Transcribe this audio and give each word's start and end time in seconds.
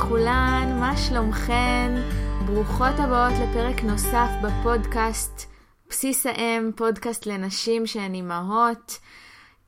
לכולן, 0.00 0.76
מה 0.80 0.96
שלומכן? 0.96 1.94
ברוכות 2.46 2.94
הבאות 2.98 3.32
לפרק 3.32 3.82
נוסף 3.82 4.28
בפודקאסט 4.42 5.50
בסיס 5.88 6.26
האם, 6.26 6.70
פודקאסט 6.76 7.26
לנשים 7.26 7.86
שהן 7.86 8.14
אימהות. 8.14 8.98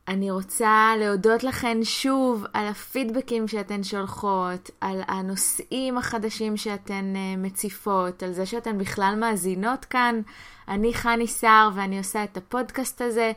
אני 0.09 0.31
רוצה 0.31 0.93
להודות 0.99 1.45
לכן 1.45 1.79
שוב 1.85 2.45
על 2.53 2.67
הפידבקים 2.67 3.49
שאתן 3.49 3.83
שולחות, 3.83 4.71
על 4.81 5.03
הנושאים 5.09 5.99
החדשים 5.99 6.57
שאתן 6.57 7.13
uh, 7.15 7.39
מציפות, 7.39 8.23
על 8.23 8.33
זה 8.33 8.47
שאתן 8.47 8.79
בכלל 8.79 9.15
מאזינות 9.21 9.85
כאן. 9.85 10.21
אני 10.69 10.95
חני 10.95 11.27
סער 11.27 11.71
ואני 11.75 11.99
עושה 11.99 12.25
את 12.25 12.37
הפודקאסט 12.37 13.01
הזה, 13.01 13.33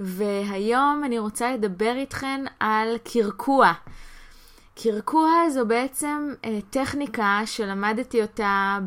והיום 0.00 1.02
אני 1.04 1.18
רוצה 1.18 1.52
לדבר 1.52 1.94
איתכן 1.96 2.44
על 2.60 2.96
קרקוע. 3.04 3.72
קרקוע 4.74 5.30
זו 5.50 5.66
בעצם 5.66 6.34
uh, 6.42 6.46
טכניקה 6.70 7.40
שלמדתי 7.46 8.22
אותה 8.22 8.78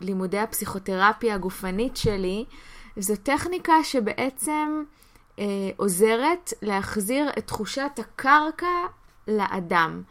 בלימודי 0.00 0.38
הפסיכותרפיה 0.38 1.34
הגופנית 1.34 1.96
שלי. 1.96 2.44
זו 2.96 3.14
טכניקה 3.22 3.84
שבעצם 3.84 4.84
אה, 5.38 5.44
עוזרת 5.76 6.52
להחזיר 6.62 7.30
את 7.38 7.46
תחושת 7.46 7.90
הקרקע 7.98 8.66
לאדם. 9.28 10.02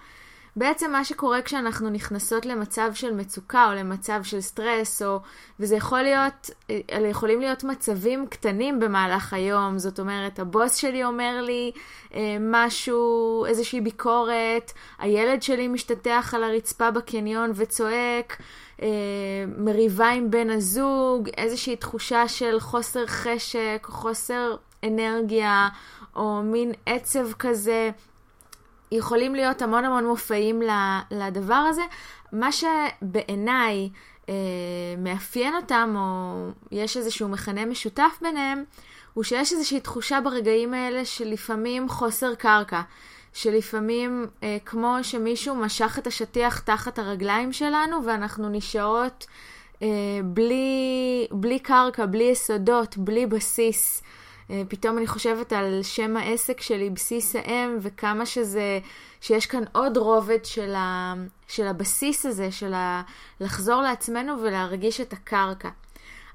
בעצם 0.55 0.91
מה 0.91 1.05
שקורה 1.05 1.41
כשאנחנו 1.41 1.89
נכנסות 1.89 2.45
למצב 2.45 2.91
של 2.93 3.13
מצוקה 3.13 3.67
או 3.67 3.75
למצב 3.75 4.19
של 4.23 4.41
סטרס, 4.41 5.01
או, 5.01 5.19
וזה 5.59 5.75
יכול 5.75 6.01
להיות, 6.01 6.49
אלה 6.91 7.07
יכולים 7.07 7.39
להיות 7.39 7.63
מצבים 7.63 8.27
קטנים 8.27 8.79
במהלך 8.79 9.33
היום, 9.33 9.77
זאת 9.79 9.99
אומרת, 9.99 10.39
הבוס 10.39 10.75
שלי 10.75 11.03
אומר 11.03 11.41
לי 11.41 11.71
אה, 12.13 12.37
משהו, 12.39 13.45
איזושהי 13.45 13.81
ביקורת, 13.81 14.71
הילד 14.99 15.43
שלי 15.43 15.67
משתטח 15.67 16.33
על 16.35 16.43
הרצפה 16.43 16.91
בקניון 16.91 17.51
וצועק, 17.55 18.41
אה, 18.81 18.87
מריבה 19.57 20.09
עם 20.09 20.31
בן 20.31 20.49
הזוג, 20.49 21.29
איזושהי 21.37 21.75
תחושה 21.75 22.27
של 22.27 22.59
חוסר 22.59 23.07
חשק, 23.07 23.87
חוסר 23.89 24.55
אנרגיה, 24.83 25.67
או 26.15 26.41
מין 26.43 26.71
עצב 26.85 27.31
כזה. 27.33 27.91
יכולים 28.93 29.35
להיות 29.35 29.61
המון 29.61 29.85
המון 29.85 30.05
מופעים 30.05 30.61
לדבר 31.11 31.53
הזה. 31.53 31.81
מה 32.31 32.49
שבעיניי 32.51 33.89
אה, 34.29 34.33
מאפיין 34.97 35.55
אותם, 35.55 35.93
או 35.97 36.49
יש 36.71 36.97
איזשהו 36.97 37.29
מכנה 37.29 37.65
משותף 37.65 38.19
ביניהם, 38.21 38.63
הוא 39.13 39.23
שיש 39.23 39.53
איזושהי 39.53 39.79
תחושה 39.79 40.21
ברגעים 40.21 40.73
האלה 40.73 41.05
שלפעמים 41.05 41.89
חוסר 41.89 42.35
קרקע. 42.35 42.81
שלפעמים, 43.33 44.27
אה, 44.43 44.57
כמו 44.65 44.97
שמישהו 45.01 45.55
משך 45.55 45.99
את 45.99 46.07
השטיח 46.07 46.59
תחת 46.59 46.99
הרגליים 46.99 47.53
שלנו, 47.53 48.05
ואנחנו 48.05 48.49
נשארות 48.49 49.27
אה, 49.81 49.87
בלי, 50.23 51.27
בלי 51.31 51.59
קרקע, 51.59 52.05
בלי 52.05 52.23
יסודות, 52.23 52.97
בלי 52.97 53.25
בסיס. 53.25 54.01
אה, 54.01 54.22
פתאום 54.69 54.97
אני 54.97 55.07
חושבת 55.07 55.53
על 55.53 55.79
שם 55.83 56.17
העסק 56.17 56.61
שלי, 56.61 56.89
בסיס 56.89 57.35
האם, 57.35 57.77
וכמה 57.81 58.25
שזה, 58.25 58.79
שיש 59.21 59.45
כאן 59.45 59.63
עוד 59.71 59.97
רובד 59.97 60.45
של, 60.45 60.75
ה, 60.75 61.13
של 61.47 61.67
הבסיס 61.67 62.25
הזה, 62.25 62.51
של 62.51 62.73
ה, 62.73 63.01
לחזור 63.39 63.81
לעצמנו 63.81 64.41
ולהרגיש 64.41 65.01
את 65.01 65.13
הקרקע. 65.13 65.69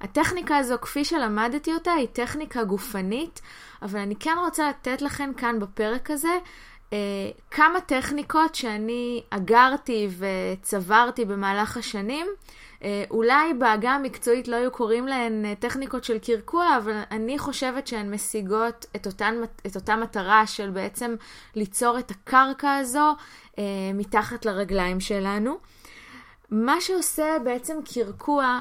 הטכניקה 0.01 0.57
הזו, 0.57 0.75
כפי 0.81 1.05
שלמדתי 1.05 1.75
אותה, 1.75 1.93
היא 1.93 2.09
טכניקה 2.13 2.65
גופנית, 2.65 3.41
אבל 3.83 4.01
אני 4.01 4.17
כן 4.17 4.37
רוצה 4.45 4.69
לתת 4.69 5.03
לכם 5.03 5.31
כאן 5.37 5.61
בפרק 5.61 6.11
הזה 6.11 6.39
אה, 6.93 6.99
כמה 7.51 7.81
טכניקות 7.81 8.55
שאני 8.55 9.23
אגרתי 9.31 10.09
וצברתי 10.19 11.25
במהלך 11.25 11.77
השנים. 11.77 12.27
אה, 12.83 13.05
אולי 13.11 13.55
בעגה 13.55 13.91
המקצועית 13.91 14.49
לא 14.49 14.57
היו 14.57 14.71
קוראים 14.71 15.07
להן 15.07 15.45
אה, 15.45 15.55
טכניקות 15.55 16.05
של 16.05 16.19
קרקוע, 16.19 16.77
אבל 16.77 17.01
אני 17.11 17.39
חושבת 17.39 17.87
שהן 17.87 18.15
משיגות 18.15 18.87
את, 18.97 19.07
אותן, 19.07 19.35
את 19.67 19.77
אותה 19.77 19.97
מטרה 19.97 20.47
של 20.47 20.71
בעצם 20.71 21.15
ליצור 21.55 21.99
את 21.99 22.11
הקרקע 22.11 22.75
הזו 22.75 23.17
אה, 23.59 23.65
מתחת 23.95 24.47
לרגליים 24.47 25.01
שלנו. 25.01 25.59
מה 26.51 26.81
שעושה 26.81 27.37
בעצם 27.45 27.77
קרקוע, 27.95 28.61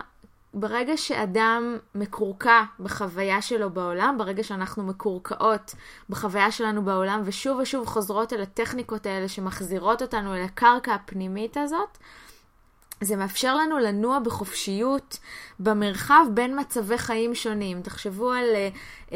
ברגע 0.53 0.97
שאדם 0.97 1.78
מקורקע 1.95 2.63
בחוויה 2.79 3.41
שלו 3.41 3.69
בעולם, 3.69 4.16
ברגע 4.17 4.44
שאנחנו 4.44 4.84
מקורקעות 4.84 5.75
בחוויה 6.09 6.51
שלנו 6.51 6.85
בעולם, 6.85 7.22
ושוב 7.25 7.59
ושוב 7.59 7.88
חוזרות 7.88 8.34
אל 8.34 8.41
הטכניקות 8.41 9.05
האלה 9.05 9.28
שמחזירות 9.28 10.01
אותנו 10.01 10.35
אל 10.35 10.41
הקרקע 10.41 10.94
הפנימית 10.94 11.57
הזאת, 11.57 11.97
זה 13.02 13.16
מאפשר 13.16 13.56
לנו 13.56 13.80
לנוע 13.80 14.19
בחופשיות 14.19 15.18
במרחב 15.59 16.25
בין 16.34 16.59
מצבי 16.59 16.97
חיים 16.97 17.35
שונים. 17.35 17.81
תחשבו 17.81 18.31
על 18.31 18.46
uh, 18.46 19.12
uh, 19.12 19.13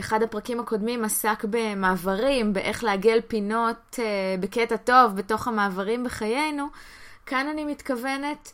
אחד 0.00 0.22
הפרקים 0.22 0.60
הקודמים 0.60 1.04
עסק 1.04 1.44
במעברים, 1.50 2.52
באיך 2.52 2.84
לעגל 2.84 3.20
פינות 3.28 3.76
uh, 3.92 3.98
בקטע 4.40 4.76
טוב 4.76 5.16
בתוך 5.16 5.48
המעברים 5.48 6.04
בחיינו. 6.04 6.66
כאן 7.26 7.46
אני 7.48 7.64
מתכוונת 7.64 8.52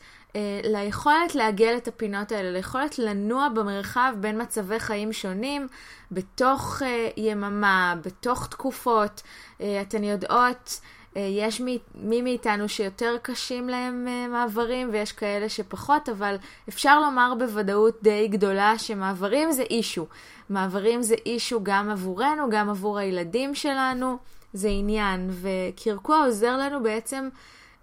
ליכולת 0.64 1.34
לעגל 1.34 1.76
את 1.76 1.88
הפינות 1.88 2.32
האלה, 2.32 2.50
ליכולת 2.50 2.98
לנוע 2.98 3.48
במרחב 3.48 4.12
בין 4.20 4.42
מצבי 4.42 4.80
חיים 4.80 5.12
שונים, 5.12 5.68
בתוך 6.12 6.82
יממה, 7.16 7.94
בתוך 8.04 8.46
תקופות. 8.46 9.22
אתן 9.56 10.04
יודעות... 10.04 10.80
אה, 11.16 11.20
יש 11.20 11.60
מי, 11.60 11.78
מי 11.94 12.22
מאיתנו 12.22 12.68
שיותר 12.68 13.16
קשים 13.22 13.68
להם 13.68 14.08
אה, 14.08 14.28
מעברים 14.28 14.88
ויש 14.92 15.12
כאלה 15.12 15.48
שפחות, 15.48 16.08
אבל 16.08 16.36
אפשר 16.68 17.00
לומר 17.00 17.34
בוודאות 17.38 17.98
די 18.02 18.28
גדולה 18.28 18.78
שמעברים 18.78 19.52
זה 19.52 19.62
אישו. 19.62 20.06
מעברים 20.48 21.02
זה 21.02 21.14
אישו 21.26 21.60
גם 21.62 21.90
עבורנו, 21.90 22.50
גם 22.50 22.70
עבור 22.70 22.98
הילדים 22.98 23.54
שלנו, 23.54 24.18
זה 24.52 24.68
עניין. 24.68 25.30
וקרקוע 25.30 26.24
עוזר 26.24 26.56
לנו 26.56 26.82
בעצם 26.82 27.28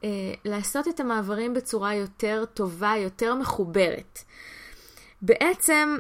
אה, 0.04 0.10
לעשות 0.46 0.88
את 0.88 1.00
המעברים 1.00 1.54
בצורה 1.54 1.96
יותר 1.96 2.44
טובה, 2.54 2.94
יותר 2.98 3.36
מחוברת. 3.36 4.20
בעצם, 5.22 5.98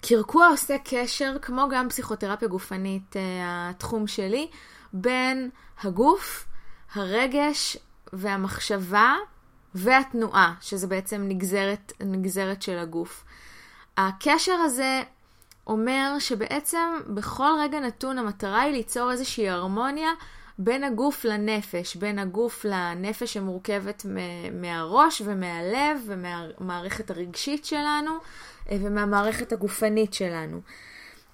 קרקוע 0.00 0.48
עושה 0.48 0.76
קשר, 0.84 1.36
כמו 1.42 1.68
גם 1.70 1.88
פסיכותרפיה 1.88 2.48
גופנית, 2.48 3.16
אה, 3.16 3.70
התחום 3.70 4.06
שלי, 4.06 4.48
בין 4.92 5.50
הגוף, 5.82 6.46
הרגש 6.94 7.76
והמחשבה 8.12 9.16
והתנועה, 9.74 10.54
שזה 10.60 10.86
בעצם 10.86 11.24
נגזרת, 11.28 11.92
נגזרת 12.00 12.62
של 12.62 12.78
הגוף. 12.78 13.24
הקשר 13.96 14.52
הזה 14.52 15.02
אומר 15.66 16.16
שבעצם 16.18 16.98
בכל 17.06 17.50
רגע 17.60 17.80
נתון 17.80 18.18
המטרה 18.18 18.60
היא 18.60 18.72
ליצור 18.72 19.12
איזושהי 19.12 19.48
הרמוניה 19.48 20.10
בין 20.58 20.84
הגוף 20.84 21.24
לנפש, 21.24 21.96
בין 21.96 22.18
הגוף 22.18 22.64
לנפש 22.64 23.32
שמורכבת 23.32 24.06
מהראש 24.52 25.22
ומהלב 25.24 26.00
ומהמערכת 26.06 27.10
הרגשית 27.10 27.64
שלנו 27.64 28.10
אה, 28.70 28.76
ומהמערכת 28.80 29.52
הגופנית 29.52 30.14
שלנו. 30.14 30.60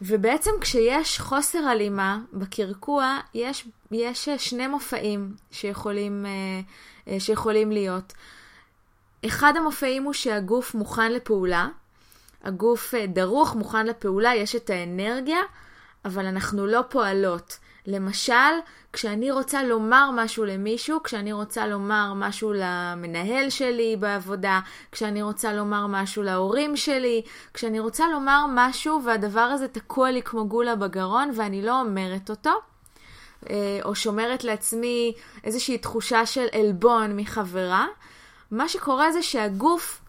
ובעצם 0.03 0.51
כשיש 0.61 1.21
חוסר 1.21 1.59
הלימה 1.59 2.19
בקרקוע, 2.33 3.19
יש, 3.35 3.69
יש 3.91 4.29
שני 4.29 4.67
מופעים 4.67 5.35
שיכולים, 5.51 6.27
אה, 6.27 6.31
אה, 7.09 7.21
שיכולים 7.21 7.73
להיות. 7.73 8.13
אחד 9.27 9.53
המופעים 9.57 10.03
הוא 10.03 10.13
שהגוף 10.13 10.75
מוכן 10.75 11.13
לפעולה, 11.13 11.69
הגוף 12.43 12.95
אה, 12.95 13.07
דרוך, 13.07 13.55
מוכן 13.55 13.87
לפעולה, 13.87 14.35
יש 14.35 14.57
את 14.57 14.71
האנרגיה, 14.71 15.41
אבל 16.05 16.27
אנחנו 16.27 16.67
לא 16.67 16.81
פועלות. 16.89 17.59
למשל, 17.87 18.53
כשאני 18.95 19.31
רוצה 19.31 19.63
לומר 19.63 20.11
משהו 20.15 20.45
למישהו, 20.45 21.03
כשאני 21.03 21.33
רוצה 21.33 21.67
לומר 21.67 22.13
משהו 22.17 22.53
למנהל 22.57 23.51
שלי 23.51 23.97
בעבודה, 23.97 24.61
כשאני 24.93 25.23
רוצה 25.23 25.53
לומר 25.53 25.87
משהו 25.87 26.23
להורים 26.23 26.77
שלי, 26.77 27.23
כשאני 27.55 27.81
רוצה 27.81 28.09
לומר 28.09 28.45
משהו 28.49 29.01
והדבר 29.05 29.41
הזה 29.41 29.69
תקוע 29.69 30.11
לי 30.11 30.23
כמו 30.23 30.49
גולה 30.49 30.77
בגרון 30.77 31.31
ואני 31.35 31.63
לא 31.63 31.81
אומרת 31.81 32.31
אותו, 32.31 32.51
אה, 33.51 33.81
או 33.85 33.95
שומרת 33.95 34.45
לעצמי 34.45 35.15
איזושהי 35.45 35.79
תחושה 35.79 36.27
של 36.27 36.47
עלבון 36.53 37.17
מחברה, 37.17 37.87
מה 38.51 38.69
שקורה 38.69 39.13
זה 39.13 39.23
שהגוף 39.23 40.01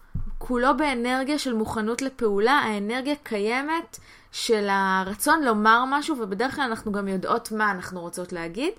כולו 0.48 0.76
באנרגיה 0.76 1.38
של 1.38 1.54
מוכנות 1.54 2.02
לפעולה, 2.02 2.52
האנרגיה 2.52 3.14
קיימת 3.22 3.98
של 4.32 4.66
הרצון 4.70 5.42
לומר 5.44 5.84
משהו, 5.88 6.16
ובדרך 6.20 6.54
כלל 6.54 6.64
אנחנו 6.64 6.92
גם 6.92 7.08
יודעות 7.08 7.52
מה 7.52 7.70
אנחנו 7.70 8.00
רוצות 8.00 8.32
להגיד, 8.32 8.72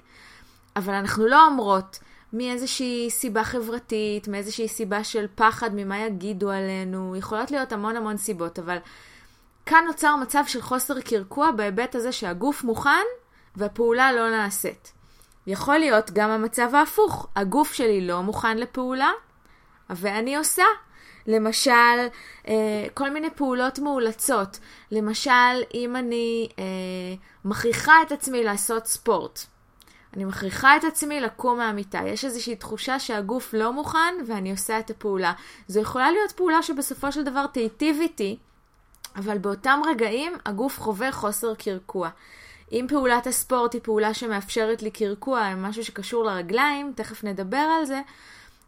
אבל 0.76 0.94
אנחנו 0.94 1.28
לא 1.28 1.46
אומרות 1.46 2.00
מאיזושהי 2.34 3.10
סיבה 3.10 3.44
חברתית, 3.44 4.28
מאיזושהי 4.28 4.68
סיבה 4.68 5.04
של 5.04 5.26
פחד 5.36 5.70
ממה 5.74 6.00
יגידו 6.00 6.52
עלינו, 6.52 7.16
יכולות 7.16 7.52
להיות 7.52 7.72
המון 7.72 7.96
המון 7.96 8.18
סיבות, 8.18 8.60
אבל 8.60 8.78
כאן 9.66 9.84
נוצר 9.88 10.16
מצב 10.16 10.44
של 10.48 10.62
חוסר 10.62 11.02
קרקוע 11.02 11.52
בהיבט 11.52 11.96
הזה 11.96 12.12
שהגוף 12.12 12.64
מוכן 12.64 13.06
והפעולה 13.56 14.12
לא 14.12 14.30
נעשית. 14.30 14.92
יכול 15.48 15.78
להיות 15.78 16.12
גם 16.12 16.30
המצב 16.30 16.76
ההפוך, 16.76 17.28
הגוף 17.36 17.74
שלי 17.74 18.08
לא 18.08 18.22
מוכן 18.22 18.58
לפעולה, 18.58 19.12
ואני 19.90 20.38
עושה. 20.38 20.64
למשל, 21.28 22.08
אה, 22.48 22.54
כל 22.94 23.10
מיני 23.10 23.30
פעולות 23.30 23.80
מאולצות. 23.80 24.60
למשל, 24.92 25.62
אם 25.74 25.96
אני 25.96 26.50
אה, 26.60 26.64
מכריחה 27.46 27.94
את 28.02 28.12
עצמי 28.12 28.44
לעשות 28.44 28.88
ספורט. 28.88 29.40
אני 30.14 30.26
מכריחה 30.26 30.78
את 30.78 30.84
עצמי 30.84 31.22
לקום 31.22 31.58
מהמיטה. 31.58 32.00
יש 32.06 32.26
איזושהי 32.26 32.56
תחושה 32.56 33.00
שהגוף 33.00 33.54
לא 33.54 33.74
מוכן 33.74 34.16
ואני 34.28 34.52
עושה 34.52 34.80
את 34.80 34.90
הפעולה. 34.90 35.34
זו 35.68 35.80
יכולה 35.80 36.12
להיות 36.12 36.32
פעולה 36.32 36.64
שבסופו 36.64 37.12
של 37.12 37.24
דבר 37.24 37.48
תיטיב 37.48 37.98
איתי, 38.02 38.38
אבל 39.16 39.38
באותם 39.38 39.82
רגעים 39.86 40.34
הגוף 40.46 40.80
חווה 40.80 41.12
חוסר 41.12 41.56
קרקוע. 41.56 42.10
אם 42.72 42.86
פעולת 42.90 43.28
הספורט 43.28 43.74
היא 43.74 43.82
פעולה 43.84 44.14
שמאפשרת 44.14 44.82
לי 44.82 44.92
קרקוע, 44.92 45.56
משהו 45.56 45.84
שקשור 45.84 46.26
לרגליים, 46.26 46.94
תכף 46.96 47.24
נדבר 47.24 47.58
על 47.58 47.86
זה, 47.86 48.02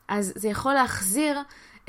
אז 0.07 0.33
זה 0.35 0.47
יכול 0.47 0.73
להחזיר 0.73 1.39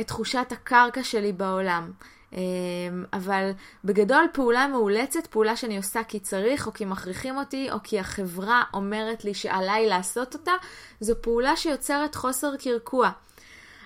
את 0.00 0.06
תחושת 0.06 0.46
הקרקע 0.50 1.02
שלי 1.02 1.32
בעולם. 1.32 1.90
אמ, 2.32 3.04
אבל 3.12 3.50
בגדול 3.84 4.26
פעולה 4.32 4.66
מאולצת, 4.66 5.26
פעולה 5.26 5.56
שאני 5.56 5.76
עושה 5.76 6.04
כי 6.04 6.20
צריך, 6.20 6.66
או 6.66 6.72
כי 6.72 6.84
מכריחים 6.84 7.36
אותי, 7.36 7.70
או 7.70 7.76
כי 7.82 8.00
החברה 8.00 8.62
אומרת 8.74 9.24
לי 9.24 9.34
שעליי 9.34 9.86
לעשות 9.86 10.34
אותה, 10.34 10.52
זו 11.00 11.14
פעולה 11.20 11.56
שיוצרת 11.56 12.14
חוסר 12.14 12.56
קרקוע. 12.56 13.10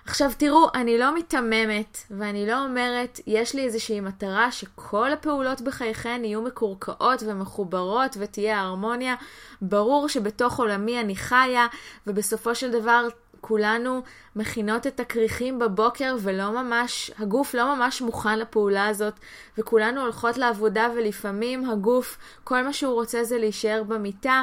עכשיו 0.06 0.31
תראו, 0.38 0.69
אני 0.75 0.99
לא 0.99 1.14
מיתממת, 1.14 1.99
ואני 2.11 2.46
לא 2.46 2.64
אומרת, 2.64 3.20
יש 3.26 3.55
לי 3.55 3.64
איזושהי 3.64 4.00
מטרה 4.00 4.52
שכל 4.52 5.12
הפעולות 5.12 5.60
בחייכן 5.60 6.20
יהיו 6.25 6.43
מקורקעות 6.43 7.22
ומחוברות 7.26 8.17
ותהיה 8.20 8.60
הרמוניה. 8.60 9.14
ברור 9.62 10.08
שבתוך 10.08 10.58
עולמי 10.58 11.00
אני 11.00 11.17
חיה, 11.17 11.67
ובסופו 12.06 12.55
של 12.55 12.70
דבר 12.70 13.08
כולנו 13.46 14.02
מכינות 14.37 14.87
את 14.87 15.00
הכריכים 15.00 15.58
בבוקר 15.58 16.17
ולא 16.20 16.50
ממש, 16.50 17.11
הגוף 17.19 17.55
לא 17.55 17.76
ממש 17.76 18.02
מוכן 18.02 18.38
לפעולה 18.38 18.87
הזאת, 18.87 19.14
וכולנו 19.58 20.00
הולכות 20.00 20.38
לעבודה 20.38 20.88
ולפעמים 20.96 21.70
הגוף, 21.70 22.19
כל 22.44 22.62
מה 22.62 22.73
שהוא 22.73 22.94
רוצה 22.94 23.25
זה 23.25 23.38
להישאר 23.38 23.82
במיטה, 23.82 24.43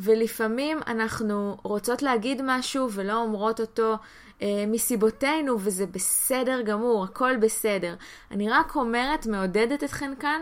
ולפעמים 0.00 0.78
אנחנו 0.86 1.56
רוצות 1.62 2.02
להגיד 2.02 2.42
משהו 2.44 2.88
ולא 2.92 3.22
אומרות 3.22 3.60
אותו 3.60 3.96
אה, 4.42 4.64
מסיבותינו, 4.68 5.56
וזה 5.60 5.86
בסדר 5.86 6.62
גמור, 6.62 7.04
הכל 7.04 7.36
בסדר. 7.36 7.94
אני 8.30 8.50
רק 8.50 8.76
אומרת, 8.76 9.26
מעודדת 9.26 9.84
אתכן 9.84 10.12
כאן, 10.20 10.40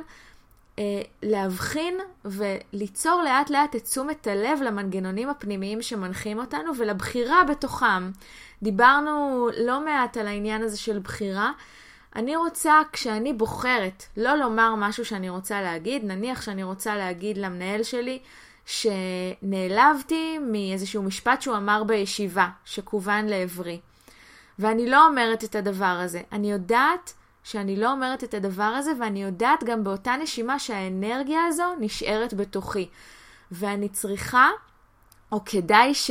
להבחין 1.22 1.98
וליצור 2.24 3.22
לאט 3.24 3.50
לאט 3.50 3.76
את 3.76 3.84
תשומת 3.84 4.26
הלב 4.26 4.62
למנגנונים 4.62 5.28
הפנימיים 5.28 5.82
שמנחים 5.82 6.38
אותנו 6.38 6.76
ולבחירה 6.76 7.44
בתוכם. 7.44 8.10
דיברנו 8.62 9.48
לא 9.58 9.84
מעט 9.84 10.16
על 10.16 10.26
העניין 10.26 10.62
הזה 10.62 10.76
של 10.76 10.98
בחירה. 10.98 11.52
אני 12.16 12.36
רוצה, 12.36 12.80
כשאני 12.92 13.32
בוחרת 13.32 14.04
לא 14.16 14.34
לומר 14.34 14.74
משהו 14.74 15.04
שאני 15.04 15.28
רוצה 15.28 15.62
להגיד, 15.62 16.04
נניח 16.04 16.42
שאני 16.42 16.62
רוצה 16.62 16.96
להגיד 16.96 17.38
למנהל 17.38 17.82
שלי 17.82 18.18
שנעלבתי 18.66 20.38
מאיזשהו 20.38 21.02
משפט 21.02 21.42
שהוא 21.42 21.56
אמר 21.56 21.84
בישיבה, 21.84 22.48
שכוון 22.64 23.26
לעברי. 23.26 23.80
ואני 24.58 24.90
לא 24.90 25.06
אומרת 25.06 25.44
את 25.44 25.54
הדבר 25.54 25.84
הזה. 26.04 26.20
אני 26.32 26.52
יודעת 26.52 27.12
שאני 27.44 27.76
לא 27.76 27.92
אומרת 27.92 28.24
את 28.24 28.34
הדבר 28.34 28.62
הזה, 28.62 28.92
ואני 29.00 29.22
יודעת 29.22 29.64
גם 29.64 29.84
באותה 29.84 30.16
נשימה 30.22 30.58
שהאנרגיה 30.58 31.44
הזו 31.48 31.74
נשארת 31.80 32.34
בתוכי. 32.34 32.88
ואני 33.52 33.88
צריכה, 33.88 34.48
או 35.32 35.44
כדאי 35.44 35.94
ש... 35.94 36.10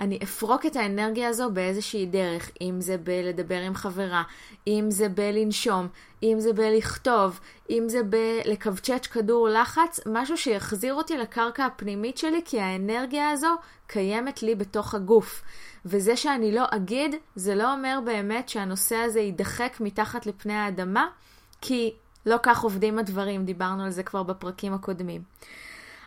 אני 0.00 0.18
אפרוק 0.22 0.66
את 0.66 0.76
האנרגיה 0.76 1.28
הזו 1.28 1.50
באיזושהי 1.50 2.06
דרך, 2.06 2.50
אם 2.60 2.80
זה 2.80 2.96
בלדבר 2.96 3.60
עם 3.60 3.74
חברה, 3.74 4.22
אם 4.66 4.86
זה 4.88 5.08
בלנשום, 5.08 5.88
אם 6.22 6.36
זה 6.40 6.52
בלכתוב, 6.52 7.40
אם 7.70 7.84
זה 7.88 8.00
בלקבצ'ץ' 8.02 9.06
כדור 9.06 9.48
לחץ, 9.48 10.00
משהו 10.06 10.36
שיחזיר 10.36 10.94
אותי 10.94 11.18
לקרקע 11.18 11.66
הפנימית 11.66 12.18
שלי, 12.18 12.40
כי 12.44 12.60
האנרגיה 12.60 13.30
הזו 13.30 13.54
קיימת 13.86 14.42
לי 14.42 14.54
בתוך 14.54 14.94
הגוף. 14.94 15.42
וזה 15.88 16.16
שאני 16.16 16.52
לא 16.52 16.64
אגיד, 16.70 17.14
זה 17.34 17.54
לא 17.54 17.72
אומר 17.72 17.98
באמת 18.04 18.48
שהנושא 18.48 18.96
הזה 18.96 19.20
יידחק 19.20 19.76
מתחת 19.80 20.26
לפני 20.26 20.54
האדמה, 20.54 21.08
כי 21.60 21.94
לא 22.26 22.36
כך 22.42 22.60
עובדים 22.62 22.98
הדברים, 22.98 23.44
דיברנו 23.44 23.84
על 23.84 23.90
זה 23.90 24.02
כבר 24.02 24.22
בפרקים 24.22 24.74
הקודמים. 24.74 25.22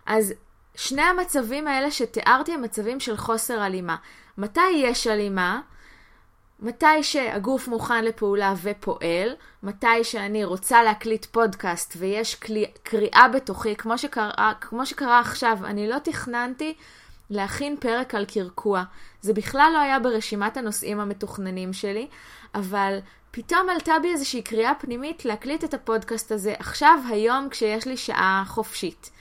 אז 0.05 0.33
שני 0.75 1.01
המצבים 1.01 1.67
האלה 1.67 1.91
שתיארתי 1.91 2.53
הם 2.53 2.61
מצבים 2.61 2.99
של 2.99 3.17
חוסר 3.17 3.61
הלימה. 3.61 3.95
מתי 4.37 4.71
יש 4.75 5.07
הלימה? 5.07 5.61
מתי 6.59 7.03
שהגוף 7.03 7.67
מוכן 7.67 8.05
לפעולה 8.05 8.53
ופועל, 8.61 9.35
מתי 9.63 10.03
שאני 10.03 10.43
רוצה 10.43 10.83
להקליט 10.83 11.25
פודקאסט 11.25 11.93
ויש 11.97 12.35
קריאה 12.83 13.27
בתוכי, 13.33 13.75
כמו 13.75 13.97
שקרה, 13.97 14.53
כמו 14.61 14.85
שקרה 14.85 15.19
עכשיו, 15.19 15.57
אני 15.63 15.89
לא 15.89 15.97
תכננתי 15.99 16.73
להכין 17.29 17.77
פרק 17.79 18.15
על 18.15 18.25
קרקוע. 18.25 18.83
זה 19.21 19.33
בכלל 19.33 19.71
לא 19.73 19.79
היה 19.79 19.99
ברשימת 19.99 20.57
הנושאים 20.57 20.99
המתוכננים 20.99 21.73
שלי, 21.73 22.07
אבל 22.55 22.99
פתאום 23.31 23.69
עלתה 23.69 23.93
בי 24.01 24.11
איזושהי 24.11 24.41
קריאה 24.41 24.75
פנימית 24.75 25.25
להקליט 25.25 25.63
את 25.63 25.73
הפודקאסט 25.73 26.31
הזה 26.31 26.53
עכשיו, 26.59 26.99
היום, 27.09 27.49
כשיש 27.49 27.85
לי 27.85 27.97
שעה 27.97 28.43
חופשית. 28.47 29.11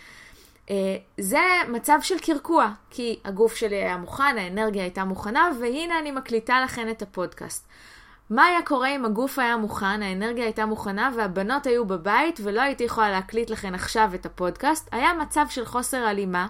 Uh, 0.67 0.71
זה 1.19 1.41
מצב 1.69 1.99
של 2.03 2.19
קרקוע, 2.19 2.71
כי 2.91 3.19
הגוף 3.25 3.57
שלי 3.57 3.77
היה 3.77 3.97
מוכן, 3.97 4.37
האנרגיה 4.39 4.83
הייתה 4.83 5.05
מוכנה, 5.05 5.51
והנה 5.61 5.99
אני 5.99 6.11
מקליטה 6.11 6.61
לכן 6.65 6.91
את 6.91 7.03
הפודקאסט. 7.03 7.69
מה 8.31 8.45
היה 8.45 8.63
קורה 8.63 8.89
אם 8.89 9.05
הגוף 9.05 9.39
היה 9.39 9.57
מוכן, 9.57 10.03
האנרגיה 10.03 10.45
הייתה 10.45 10.67
מוכנה 10.67 11.11
והבנות 11.17 11.67
היו 11.67 11.87
בבית 11.87 12.41
ולא 12.43 12.61
הייתי 12.61 12.85
יכולה 12.85 13.11
להקליט 13.11 13.51
לכן 13.51 13.75
עכשיו 13.75 14.11
את 14.15 14.27
הפודקאסט? 14.27 14.89
היה 14.93 15.13
מצב 15.13 15.47
של 15.51 15.65
חוסר 15.65 15.97
הלימה, 15.97 16.47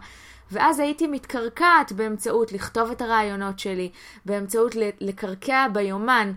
ואז 0.53 0.79
הייתי 0.79 1.07
מתקרקעת 1.07 1.93
באמצעות 1.93 2.53
לכתוב 2.53 2.91
את 2.91 3.03
הרעיונות 3.03 3.59
שלי, 3.59 3.91
באמצעות 4.25 4.75
לקרקע 5.01 5.67
ביומן 5.73 6.33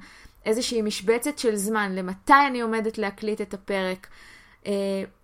איזושהי 0.45 0.81
משבצת 0.81 1.37
של 1.37 1.55
זמן, 1.55 1.95
למתי 1.95 2.33
אני 2.47 2.61
עומדת 2.61 2.97
להקליט 2.97 3.41
את 3.41 3.53
הפרק. 3.53 4.07
אה, 4.67 4.71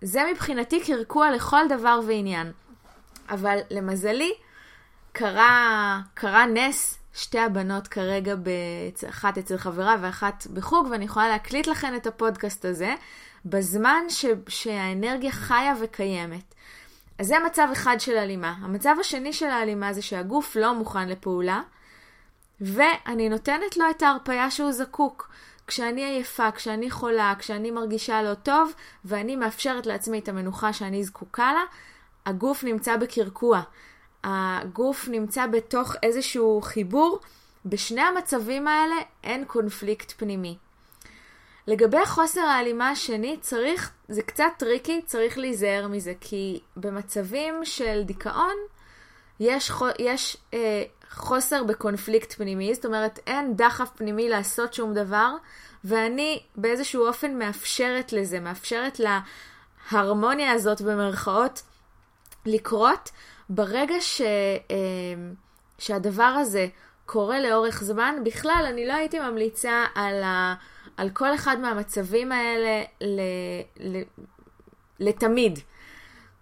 זה 0.02 0.22
מבחינתי 0.32 0.80
קרקוע 0.80 1.30
לכל 1.30 1.62
דבר 1.68 2.00
ועניין. 2.06 2.52
אבל 3.30 3.58
למזלי, 3.70 4.32
קרה, 5.12 6.00
קרה 6.14 6.46
נס, 6.46 6.98
שתי 7.14 7.38
הבנות 7.38 7.88
כרגע, 7.88 8.34
אחת 9.08 9.38
אצל 9.38 9.56
חברה 9.56 9.96
ואחת 10.00 10.46
בחוג, 10.54 10.88
ואני 10.90 11.04
יכולה 11.04 11.28
להקליט 11.28 11.66
לכן 11.66 11.96
את 11.96 12.06
הפודקאסט 12.06 12.64
הזה, 12.64 12.94
בזמן 13.44 14.02
ש, 14.08 14.24
שהאנרגיה 14.48 15.30
חיה 15.30 15.74
וקיימת. 15.80 16.54
אז 17.18 17.26
זה 17.26 17.36
מצב 17.46 17.68
אחד 17.72 17.96
של 17.98 18.16
הלימה. 18.16 18.54
המצב 18.60 18.96
השני 19.00 19.32
של 19.32 19.46
ההלימה 19.46 19.92
זה 19.92 20.02
שהגוף 20.02 20.56
לא 20.56 20.74
מוכן 20.74 21.08
לפעולה, 21.08 21.60
ואני 22.60 23.28
נותנת 23.28 23.76
לו 23.76 23.84
את 23.90 24.02
ההרפיה 24.02 24.50
שהוא 24.50 24.72
זקוק. 24.72 25.30
כשאני 25.66 26.04
עייפה, 26.04 26.50
כשאני 26.50 26.90
חולה, 26.90 27.34
כשאני 27.38 27.70
מרגישה 27.70 28.22
לא 28.22 28.34
טוב, 28.34 28.72
ואני 29.04 29.36
מאפשרת 29.36 29.86
לעצמי 29.86 30.18
את 30.18 30.28
המנוחה 30.28 30.72
שאני 30.72 31.04
זקוקה 31.04 31.52
לה, 31.52 31.62
הגוף 32.26 32.64
נמצא 32.64 32.96
בקרקוע. 32.96 33.62
הגוף 34.24 35.08
נמצא 35.08 35.46
בתוך 35.46 35.94
איזשהו 36.02 36.60
חיבור. 36.62 37.18
בשני 37.66 38.00
המצבים 38.00 38.68
האלה 38.68 38.94
אין 39.24 39.44
קונפליקט 39.44 40.12
פנימי. 40.16 40.58
לגבי 41.68 42.06
חוסר 42.06 42.40
ההלימה 42.40 42.90
השני, 42.90 43.36
צריך, 43.40 43.90
זה 44.08 44.22
קצת 44.22 44.44
טריקי, 44.58 45.02
צריך 45.06 45.38
להיזהר 45.38 45.88
מזה, 45.88 46.12
כי 46.20 46.60
במצבים 46.76 47.64
של 47.64 48.02
דיכאון 48.04 48.54
יש, 49.40 49.72
יש 49.98 50.36
אה, 50.54 50.82
חוסר 51.10 51.64
בקונפליקט 51.64 52.32
פנימי, 52.32 52.74
זאת 52.74 52.84
אומרת 52.84 53.18
אין 53.26 53.56
דחף 53.56 53.88
פנימי 53.96 54.28
לעשות 54.28 54.74
שום 54.74 54.94
דבר, 54.94 55.30
ואני 55.84 56.42
באיזשהו 56.56 57.06
אופן 57.06 57.38
מאפשרת 57.38 58.12
לזה, 58.12 58.40
מאפשרת 58.40 59.00
להרמוניה 59.92 60.52
הזאת 60.52 60.80
במרכאות 60.80 61.62
לקרות 62.46 63.10
ברגע 63.48 64.00
ש, 64.00 64.20
אה, 64.20 64.76
שהדבר 65.78 66.22
הזה 66.22 66.66
קורה 67.06 67.40
לאורך 67.40 67.84
זמן. 67.84 68.14
בכלל, 68.24 68.64
אני 68.68 68.86
לא 68.86 68.92
הייתי 68.92 69.18
ממליצה 69.18 69.84
על 69.94 70.22
ה... 70.22 70.54
על 70.98 71.10
כל 71.10 71.34
אחד 71.34 71.60
מהמצבים 71.60 72.32
האלה 72.32 72.82
ל, 73.00 73.20
ל, 73.80 74.02
לתמיד. 75.00 75.58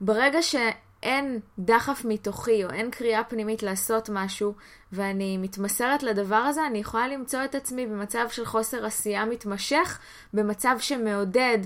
ברגע 0.00 0.42
שאין 0.42 1.40
דחף 1.58 2.02
מתוכי 2.04 2.64
או 2.64 2.70
אין 2.70 2.90
קריאה 2.90 3.24
פנימית 3.24 3.62
לעשות 3.62 4.10
משהו 4.12 4.54
ואני 4.92 5.38
מתמסרת 5.38 6.02
לדבר 6.02 6.36
הזה, 6.36 6.66
אני 6.66 6.78
יכולה 6.78 7.08
למצוא 7.08 7.44
את 7.44 7.54
עצמי 7.54 7.86
במצב 7.86 8.28
של 8.30 8.44
חוסר 8.44 8.86
עשייה 8.86 9.24
מתמשך, 9.24 9.98
במצב 10.34 10.76
שמעודד 10.80 11.58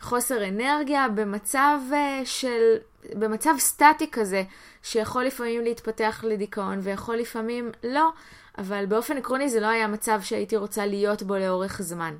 חוסר 0.00 0.48
אנרגיה, 0.48 1.06
במצב 1.14 1.78
uh, 1.90 1.94
של 2.24 2.76
במצב 3.14 3.54
סטטי 3.58 4.10
כזה, 4.12 4.42
שיכול 4.82 5.24
לפעמים 5.24 5.64
להתפתח 5.64 6.24
לדיכאון 6.26 6.78
ויכול 6.82 7.16
לפעמים 7.16 7.70
לא, 7.84 8.12
אבל 8.58 8.86
באופן 8.86 9.16
עקרוני 9.16 9.48
זה 9.48 9.60
לא 9.60 9.66
היה 9.66 9.86
מצב 9.86 10.20
שהייתי 10.22 10.56
רוצה 10.56 10.86
להיות 10.86 11.22
בו 11.22 11.36
לאורך 11.36 11.82
זמן. 11.82 12.14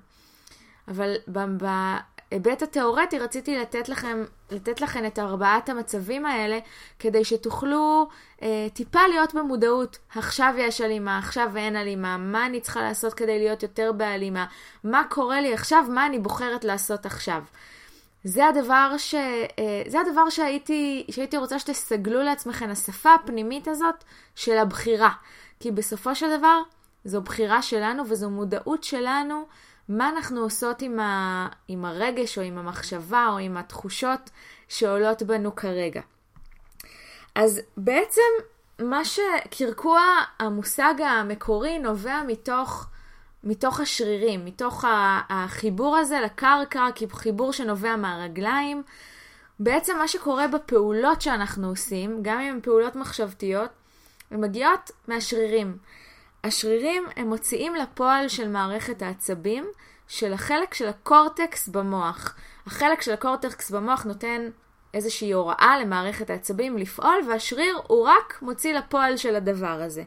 אבל 0.89 1.15
בהיבט 1.29 2.63
התיאורטי 2.63 3.19
רציתי 3.19 3.59
לתת 3.59 3.89
לכם, 3.89 4.25
לתת 4.51 4.81
לכם 4.81 5.07
את 5.07 5.19
ארבעת 5.19 5.69
המצבים 5.69 6.27
האלה, 6.27 6.59
כדי 6.99 7.25
שתוכלו 7.25 8.09
אה, 8.43 8.67
טיפה 8.73 9.07
להיות 9.09 9.35
במודעות. 9.35 9.99
עכשיו 10.17 10.55
יש 10.59 10.81
הלימה, 10.81 11.19
עכשיו 11.19 11.57
אין 11.57 11.77
הלימה, 11.77 12.17
מה 12.17 12.47
אני 12.47 12.61
צריכה 12.61 12.83
לעשות 12.83 13.15
כדי 13.15 13.39
להיות 13.39 13.63
יותר 13.63 13.93
בהלימה, 13.93 14.47
מה 14.85 15.03
קורה 15.11 15.41
לי 15.41 15.55
עכשיו, 15.55 15.85
מה 15.89 16.07
אני 16.07 16.19
בוחרת 16.19 16.65
לעשות 16.65 17.07
עכשיו. 17.07 17.43
זה 18.25 18.47
הדבר, 18.47 18.95
ש, 18.99 19.15
אה, 19.15 19.83
זה 19.87 20.01
הדבר 20.01 20.31
שהייתי, 20.31 21.07
שהייתי 21.11 21.37
רוצה 21.37 21.59
שתסגלו 21.59 22.23
לעצמכם, 22.23 22.71
השפה 22.71 23.15
הפנימית 23.15 23.69
הזאת 23.69 24.05
של 24.35 24.59
הבחירה. 24.59 25.11
כי 25.61 25.71
בסופו 25.71 26.15
של 26.15 26.39
דבר, 26.39 26.61
זו 27.05 27.21
בחירה 27.21 27.63
שלנו 27.63 28.09
וזו 28.09 28.31
מודעות 28.31 28.85
שלנו 28.85 29.47
מה 29.89 30.09
אנחנו 30.09 30.41
עושות 30.41 30.83
עם, 30.83 31.01
ה, 31.01 31.49
עם 31.69 31.85
הרגש 31.85 32.39
או 32.39 32.43
עם 32.43 32.59
המחשבה 32.59 33.27
או 33.31 33.39
עם 33.39 33.57
התחושות 33.57 34.31
שעולות 34.69 35.23
בנו 35.23 35.57
כרגע. 35.57 36.01
אז 37.35 37.61
בעצם 37.77 38.23
מה 38.79 39.05
שקרקוע 39.05 40.01
המושג 40.39 40.95
המקורי 41.01 41.79
נובע 41.79 42.23
מתוך, 42.27 42.87
מתוך 43.45 43.81
השרירים, 43.81 44.45
מתוך 44.45 44.85
החיבור 45.29 45.97
הזה 45.97 46.21
לקרקע, 46.21 46.89
חיבור 47.13 47.53
שנובע 47.53 47.97
מהרגליים. 47.97 48.83
בעצם 49.61 49.97
מה 49.99 50.09
שקורה 50.09 50.49
בפעולות 50.49 51.23
שאנחנו 51.23 51.69
עושים, 51.69 52.19
גם 52.23 52.41
אם 52.41 52.55
הן 52.55 52.61
פעולות 52.61 52.97
מחשבתיות, 52.97 53.71
הן 54.31 54.41
מגיעות 54.41 54.91
מהשרירים. 55.09 55.77
השרירים 56.45 57.05
הם 57.17 57.29
מוציאים 57.29 57.75
לפועל 57.75 58.29
של 58.29 58.49
מערכת 58.49 59.03
העצבים 59.03 59.67
של 60.09 60.33
החלק 60.33 60.75
של 60.75 60.89
הקורטקס 60.89 61.69
במוח. 61.69 62.37
החלק 62.67 63.03
של 63.03 63.13
הקורטקס 63.13 63.71
במוח 63.71 64.05
נותן 64.05 64.49
איזושהי 64.95 65.33
הוראה 65.33 65.79
למערכת 65.81 66.31
העצבים 66.31 66.79
לפעול, 66.79 67.17
והשריר 67.29 67.79
הוא 67.87 68.09
רק 68.09 68.39
מוציא 68.43 68.75
לפועל 68.75 69.17
של 69.17 69.37
הדבר 69.37 69.83
הזה. 69.83 70.03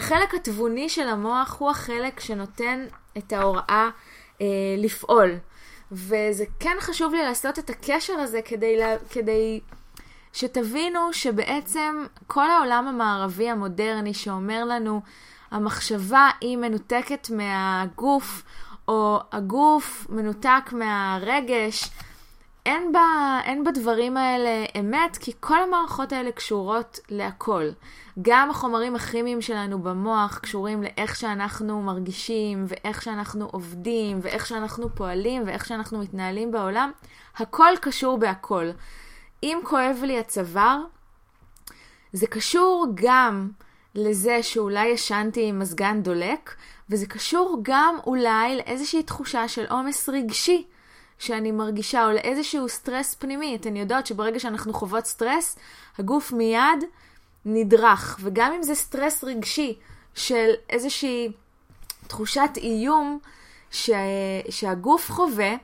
החלק 0.00 0.34
התבוני 0.34 0.88
של 0.88 1.08
המוח 1.08 1.56
הוא 1.58 1.70
החלק 1.70 2.20
שנותן 2.20 2.86
את 3.18 3.32
ההוראה 3.32 3.88
אה, 4.40 4.46
לפעול. 4.78 5.30
וזה 5.92 6.44
כן 6.60 6.76
חשוב 6.80 7.14
לי 7.14 7.22
לעשות 7.22 7.58
את 7.58 7.70
הקשר 7.70 8.12
הזה 8.12 8.40
כדי, 8.44 8.76
לה, 8.76 8.94
כדי 9.10 9.60
שתבינו 10.32 11.12
שבעצם 11.12 12.04
כל 12.26 12.50
העולם 12.50 12.88
המערבי 12.88 13.50
המודרני 13.50 14.14
שאומר 14.14 14.64
לנו 14.64 15.00
המחשבה 15.50 16.28
היא 16.40 16.56
מנותקת 16.56 17.30
מהגוף, 17.30 18.42
או 18.88 19.20
הגוף 19.32 20.06
מנותק 20.10 20.72
מהרגש, 20.72 21.90
אין, 22.66 22.92
בה, 22.92 23.40
אין 23.44 23.64
בדברים 23.64 24.16
האלה 24.16 24.64
אמת, 24.80 25.16
כי 25.16 25.32
כל 25.40 25.62
המערכות 25.62 26.12
האלה 26.12 26.32
קשורות 26.32 27.00
להכל. 27.08 27.68
גם 28.22 28.50
החומרים 28.50 28.96
הכימיים 28.96 29.42
שלנו 29.42 29.78
במוח 29.78 30.38
קשורים 30.38 30.82
לאיך 30.82 31.16
שאנחנו 31.16 31.82
מרגישים, 31.82 32.64
ואיך 32.68 33.02
שאנחנו 33.02 33.48
עובדים, 33.52 34.18
ואיך 34.22 34.46
שאנחנו 34.46 34.94
פועלים, 34.94 35.42
ואיך 35.46 35.66
שאנחנו 35.66 35.98
מתנהלים 35.98 36.50
בעולם. 36.50 36.90
הכל 37.36 37.72
קשור 37.80 38.18
בהכל. 38.18 38.70
אם 39.42 39.58
כואב 39.64 40.00
לי 40.02 40.18
הצוואר, 40.18 40.78
זה 42.12 42.26
קשור 42.26 42.86
גם 42.94 43.50
לזה 43.94 44.42
שאולי 44.42 44.86
ישנתי 44.86 45.48
עם 45.48 45.58
מזגן 45.58 46.02
דולק, 46.02 46.54
וזה 46.90 47.06
קשור 47.06 47.58
גם 47.62 47.96
אולי 48.06 48.56
לאיזושהי 48.56 49.02
תחושה 49.02 49.48
של 49.48 49.64
עומס 49.68 50.08
רגשי 50.08 50.66
שאני 51.20 51.52
מרגישה, 51.52 52.06
או 52.06 52.12
לאיזשהו 52.12 52.68
סטרס 52.68 53.14
פנימי. 53.14 53.56
אתן 53.56 53.76
יודעות 53.76 54.06
שברגע 54.06 54.38
שאנחנו 54.38 54.72
חוות 54.72 55.06
סטרס, 55.06 55.58
הגוף 55.98 56.32
מיד 56.32 56.84
נדרך, 57.44 58.18
וגם 58.22 58.52
אם 58.52 58.62
זה 58.62 58.74
סטרס 58.74 59.24
רגשי 59.24 59.78
של 60.14 60.50
איזושהי 60.70 61.32
תחושת 62.06 62.50
איום 62.56 63.18
ש... 63.70 63.90
שהגוף 64.50 65.10
חווה, 65.10 65.54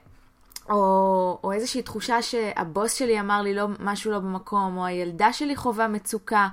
או, 0.70 1.38
או 1.44 1.52
איזושהי 1.52 1.82
תחושה 1.82 2.22
שהבוס 2.22 2.92
שלי 2.92 3.20
אמר 3.20 3.42
לי 3.42 3.54
לא, 3.54 3.66
משהו 3.80 4.10
לא 4.10 4.18
במקום, 4.18 4.78
או 4.78 4.86
הילדה 4.86 5.32
שלי 5.32 5.56
חווה 5.56 5.88
מצוקה, 5.88 6.48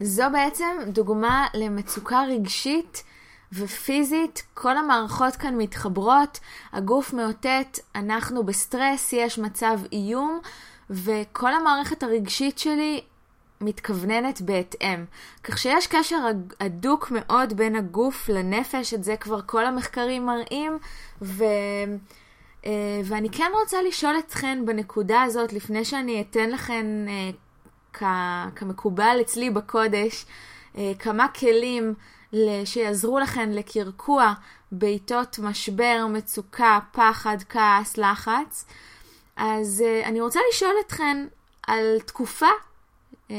זו 0.00 0.24
בעצם 0.32 0.76
דוגמה 0.86 1.46
למצוקה 1.54 2.22
רגשית 2.28 3.04
ופיזית, 3.52 4.42
כל 4.54 4.76
המערכות 4.76 5.36
כאן 5.36 5.54
מתחברות, 5.58 6.40
הגוף 6.72 7.12
מאותת, 7.12 7.78
אנחנו 7.94 8.44
בסטרס, 8.44 9.12
יש 9.12 9.38
מצב 9.38 9.78
איום, 9.92 10.40
וכל 10.90 11.54
המערכת 11.54 12.02
הרגשית 12.02 12.58
שלי 12.58 13.00
מתכווננת 13.60 14.40
בהתאם. 14.40 15.04
כך 15.44 15.58
שיש 15.58 15.86
קשר 15.86 16.16
הדוק 16.60 17.10
מאוד 17.10 17.52
בין 17.52 17.76
הגוף 17.76 18.28
לנפש, 18.28 18.94
את 18.94 19.04
זה 19.04 19.16
כבר 19.16 19.40
כל 19.46 19.66
המחקרים 19.66 20.26
מראים, 20.26 20.78
ו... 21.22 21.44
אה, 22.66 23.00
ואני 23.04 23.30
כן 23.30 23.50
רוצה 23.60 23.82
לשאול 23.82 24.18
אתכן 24.18 24.62
בנקודה 24.66 25.22
הזאת, 25.22 25.52
לפני 25.52 25.84
שאני 25.84 26.20
אתן 26.20 26.50
לכן, 26.50 26.86
אה, 27.08 27.30
כמקובל 28.54 29.18
אצלי 29.20 29.50
בקודש, 29.50 30.26
אה, 30.78 30.92
כמה 30.98 31.28
כלים 31.28 31.94
שיעזרו 32.64 33.18
לכן 33.18 33.52
לקרקוע 33.52 34.32
בעיתות 34.72 35.38
משבר, 35.38 36.06
מצוקה, 36.08 36.78
פחד, 36.92 37.36
כעס, 37.48 37.98
לחץ. 37.98 38.64
אז 39.36 39.84
uh, 39.84 40.06
אני 40.06 40.20
רוצה 40.20 40.40
לשאול 40.50 40.74
אתכן 40.86 41.26
על 41.66 41.98
תקופה 42.06 42.46
uh, 43.28 43.32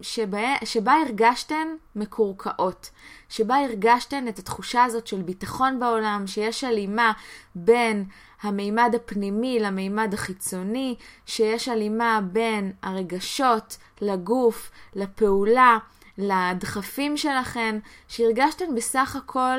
שבה, 0.00 0.54
שבה 0.64 0.92
הרגשתן 0.92 1.68
מקורקעות, 1.96 2.90
שבה 3.28 3.56
הרגשתן 3.56 4.28
את 4.28 4.38
התחושה 4.38 4.84
הזאת 4.84 5.06
של 5.06 5.22
ביטחון 5.22 5.80
בעולם, 5.80 6.26
שיש 6.26 6.64
הלימה 6.64 7.12
בין 7.54 8.04
המימד 8.42 8.94
הפנימי 8.96 9.58
למימד 9.60 10.14
החיצוני, 10.14 10.94
שיש 11.26 11.68
הלימה 11.68 12.20
בין 12.32 12.72
הרגשות 12.82 13.76
לגוף, 14.00 14.70
לפעולה, 14.94 15.78
לדחפים 16.20 17.16
שלכן, 17.16 17.78
שהרגשתן 18.08 18.74
בסך 18.74 19.16
הכל 19.16 19.58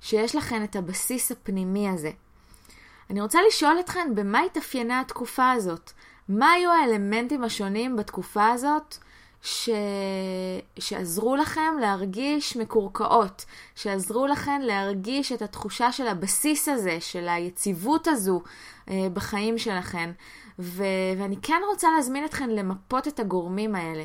שיש 0.00 0.36
לכן 0.36 0.64
את 0.64 0.76
הבסיס 0.76 1.32
הפנימי 1.32 1.88
הזה. 1.88 2.10
אני 3.10 3.20
רוצה 3.20 3.38
לשאול 3.48 3.76
אתכן 3.80 4.14
במה 4.14 4.40
התאפיינה 4.40 5.00
התקופה 5.00 5.50
הזאת? 5.50 5.92
מה 6.28 6.50
היו 6.50 6.70
האלמנטים 6.70 7.44
השונים 7.44 7.96
בתקופה 7.96 8.48
הזאת 8.48 8.96
ש... 9.42 9.70
שעזרו 10.78 11.36
לכם 11.36 11.74
להרגיש 11.80 12.56
מקורקעות, 12.56 13.44
שעזרו 13.74 14.26
לכם 14.26 14.60
להרגיש 14.64 15.32
את 15.32 15.42
התחושה 15.42 15.92
של 15.92 16.06
הבסיס 16.06 16.68
הזה, 16.68 17.00
של 17.00 17.28
היציבות 17.28 18.08
הזו 18.08 18.42
אה, 18.90 19.06
בחיים 19.12 19.58
שלכם. 19.58 20.12
ו... 20.58 20.84
ואני 21.18 21.36
כן 21.42 21.60
רוצה 21.70 21.88
להזמין 21.96 22.24
אתכן 22.24 22.50
למפות 22.50 23.08
את 23.08 23.20
הגורמים 23.20 23.74
האלה. 23.74 24.04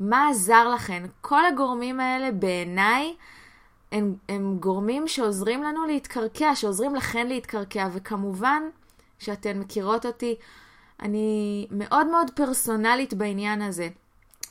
מה 0.00 0.28
עזר 0.28 0.68
לכן? 0.68 1.02
כל 1.20 1.46
הגורמים 1.46 2.00
האלה 2.00 2.32
בעיניי 2.32 3.14
הם, 3.92 4.14
הם 4.28 4.56
גורמים 4.60 5.08
שעוזרים 5.08 5.62
לנו 5.62 5.86
להתקרקע, 5.86 6.54
שעוזרים 6.54 6.94
לכן 6.94 7.26
להתקרקע, 7.26 7.88
וכמובן 7.92 8.62
שאתן 9.18 9.58
מכירות 9.58 10.06
אותי, 10.06 10.34
אני 11.00 11.66
מאוד 11.70 12.06
מאוד 12.06 12.30
פרסונלית 12.30 13.14
בעניין 13.14 13.62
הזה. 13.62 13.88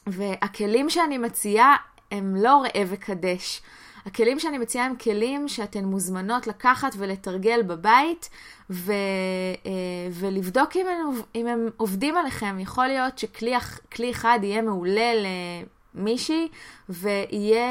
והכלים 0.08 0.90
שאני 0.90 1.18
מציעה 1.18 1.76
הם 2.12 2.36
לא 2.36 2.62
ראה 2.62 2.84
וקדש. 2.88 3.62
הכלים 4.06 4.40
שאני 4.40 4.58
מציעה 4.58 4.86
הם 4.86 4.96
כלים 4.96 5.48
שאתן 5.48 5.86
מוזמנות 5.86 6.48
לקחת 6.48 6.96
ולתרגל 6.98 7.62
בבית 7.62 8.30
ו, 8.70 8.94
אה, 9.66 9.72
ולבדוק 10.12 10.76
אם 10.76 10.88
הם, 10.88 11.22
אם 11.36 11.48
הם 11.48 11.70
עובדים 11.78 12.18
עליכם. 12.18 12.60
יכול 12.60 12.88
להיות 12.88 13.18
שכלי 13.18 14.12
אחד 14.12 14.40
יהיה 14.44 14.62
מעולה 14.62 15.12
למישהי 15.96 16.48
ויהיה 16.90 17.66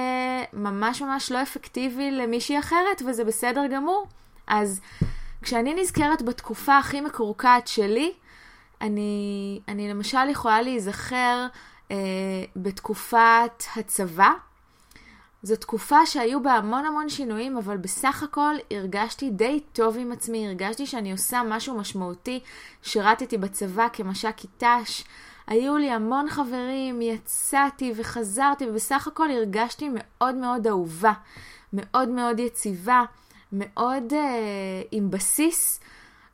ממש 0.53 1.03
ממש 1.03 1.33
לא 1.33 1.43
אפקטיבי 1.43 2.11
למישהי 2.11 2.59
אחרת 2.59 3.03
וזה 3.07 3.25
בסדר 3.25 3.67
גמור. 3.67 4.07
אז 4.47 4.81
כשאני 5.43 5.75
נזכרת 5.75 6.23
בתקופה 6.23 6.79
הכי 6.79 7.01
מקורקעת 7.01 7.69
שלי, 7.69 8.13
אני, 8.81 9.61
אני 9.69 9.91
למשל 9.91 10.29
יכולה 10.29 10.63
להיזכר 10.63 11.47
אה, 11.91 11.97
בתקופת 12.57 13.65
הצבא. 13.77 14.31
זו 15.43 15.57
תקופה 15.57 16.07
שהיו 16.07 16.43
בה 16.43 16.53
המון 16.53 16.85
המון 16.85 17.09
שינויים, 17.09 17.57
אבל 17.57 17.77
בסך 17.77 18.23
הכל 18.23 18.55
הרגשתי 18.71 19.31
די 19.31 19.61
טוב 19.73 19.97
עם 19.99 20.13
עצמי, 20.13 20.47
הרגשתי 20.47 20.87
שאני 20.87 21.13
עושה 21.13 21.43
משהו 21.49 21.75
משמעותי. 21.75 22.41
שירתתי 22.83 23.39
בצבא 23.39 23.87
כמש"קית 23.93 24.65
ת"ש, 24.65 25.05
היו 25.47 25.77
לי 25.77 25.91
המון 25.91 26.29
חברים, 26.29 27.03
יצאתי 27.03 27.93
וחזרתי, 27.97 28.71
ובסך 28.71 29.07
הכל 29.07 29.31
הרגשתי 29.31 29.91
מאוד 29.95 30.35
מאוד 30.35 30.67
אהובה, 30.67 31.13
מאוד 31.73 32.09
מאוד 32.09 32.41
יציבה, 32.41 33.05
מאוד 33.53 34.13
אה, 34.13 34.83
עם 34.91 35.11
בסיס. 35.11 35.81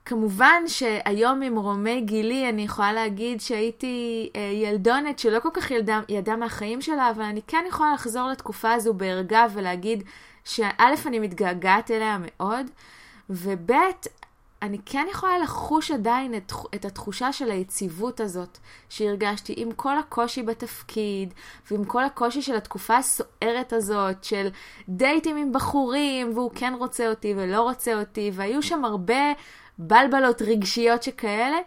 כמובן 0.09 0.63
שהיום 0.67 1.43
עם 1.43 1.57
רומי 1.59 2.01
גילי 2.01 2.49
אני 2.49 2.63
יכולה 2.63 2.93
להגיד 2.93 3.41
שהייתי 3.41 4.31
אה, 4.37 4.41
ילדונת 4.41 5.19
שלא 5.19 5.41
כל 5.41 5.49
כך 5.53 5.71
ילדה, 5.71 6.01
ידעה 6.09 6.37
מהחיים 6.37 6.81
שלה, 6.83 7.11
אבל 7.11 7.23
אני 7.23 7.41
כן 7.47 7.65
יכולה 7.69 7.93
לחזור 7.95 8.29
לתקופה 8.29 8.73
הזו 8.73 8.95
בערגה 8.95 9.47
ולהגיד 9.53 10.03
שא', 10.45 10.95
אני 11.07 11.19
מתגעגעת 11.19 11.91
אליה 11.91 12.19
מאוד, 12.21 12.67
וב', 13.31 13.71
אני 14.63 14.79
כן 14.87 15.07
יכולה 15.11 15.39
לחוש 15.39 15.91
עדיין 15.91 16.35
את, 16.35 16.53
את 16.75 16.85
התחושה 16.85 17.33
של 17.33 17.51
היציבות 17.51 18.21
הזאת 18.21 18.59
שהרגשתי 18.89 19.55
עם 19.57 19.73
כל 19.73 19.99
הקושי 19.99 20.43
בתפקיד 20.43 21.35
ועם 21.71 21.85
כל 21.85 22.05
הקושי 22.05 22.43
של 22.43 22.57
התקופה 22.57 22.97
הסוערת 22.97 23.73
הזאת 23.73 24.25
של 24.25 24.49
דייטים 24.89 25.37
עם 25.37 25.53
בחורים 25.53 26.31
והוא 26.35 26.51
כן 26.55 26.75
רוצה 26.79 27.11
אותי 27.11 27.35
ולא 27.37 27.63
רוצה 27.63 28.01
אותי 28.01 28.31
והיו 28.35 28.63
שם 28.63 28.85
הרבה 28.85 29.33
בלבלות 29.79 30.43
רגשיות 30.43 31.03
שכאלה, 31.03 31.59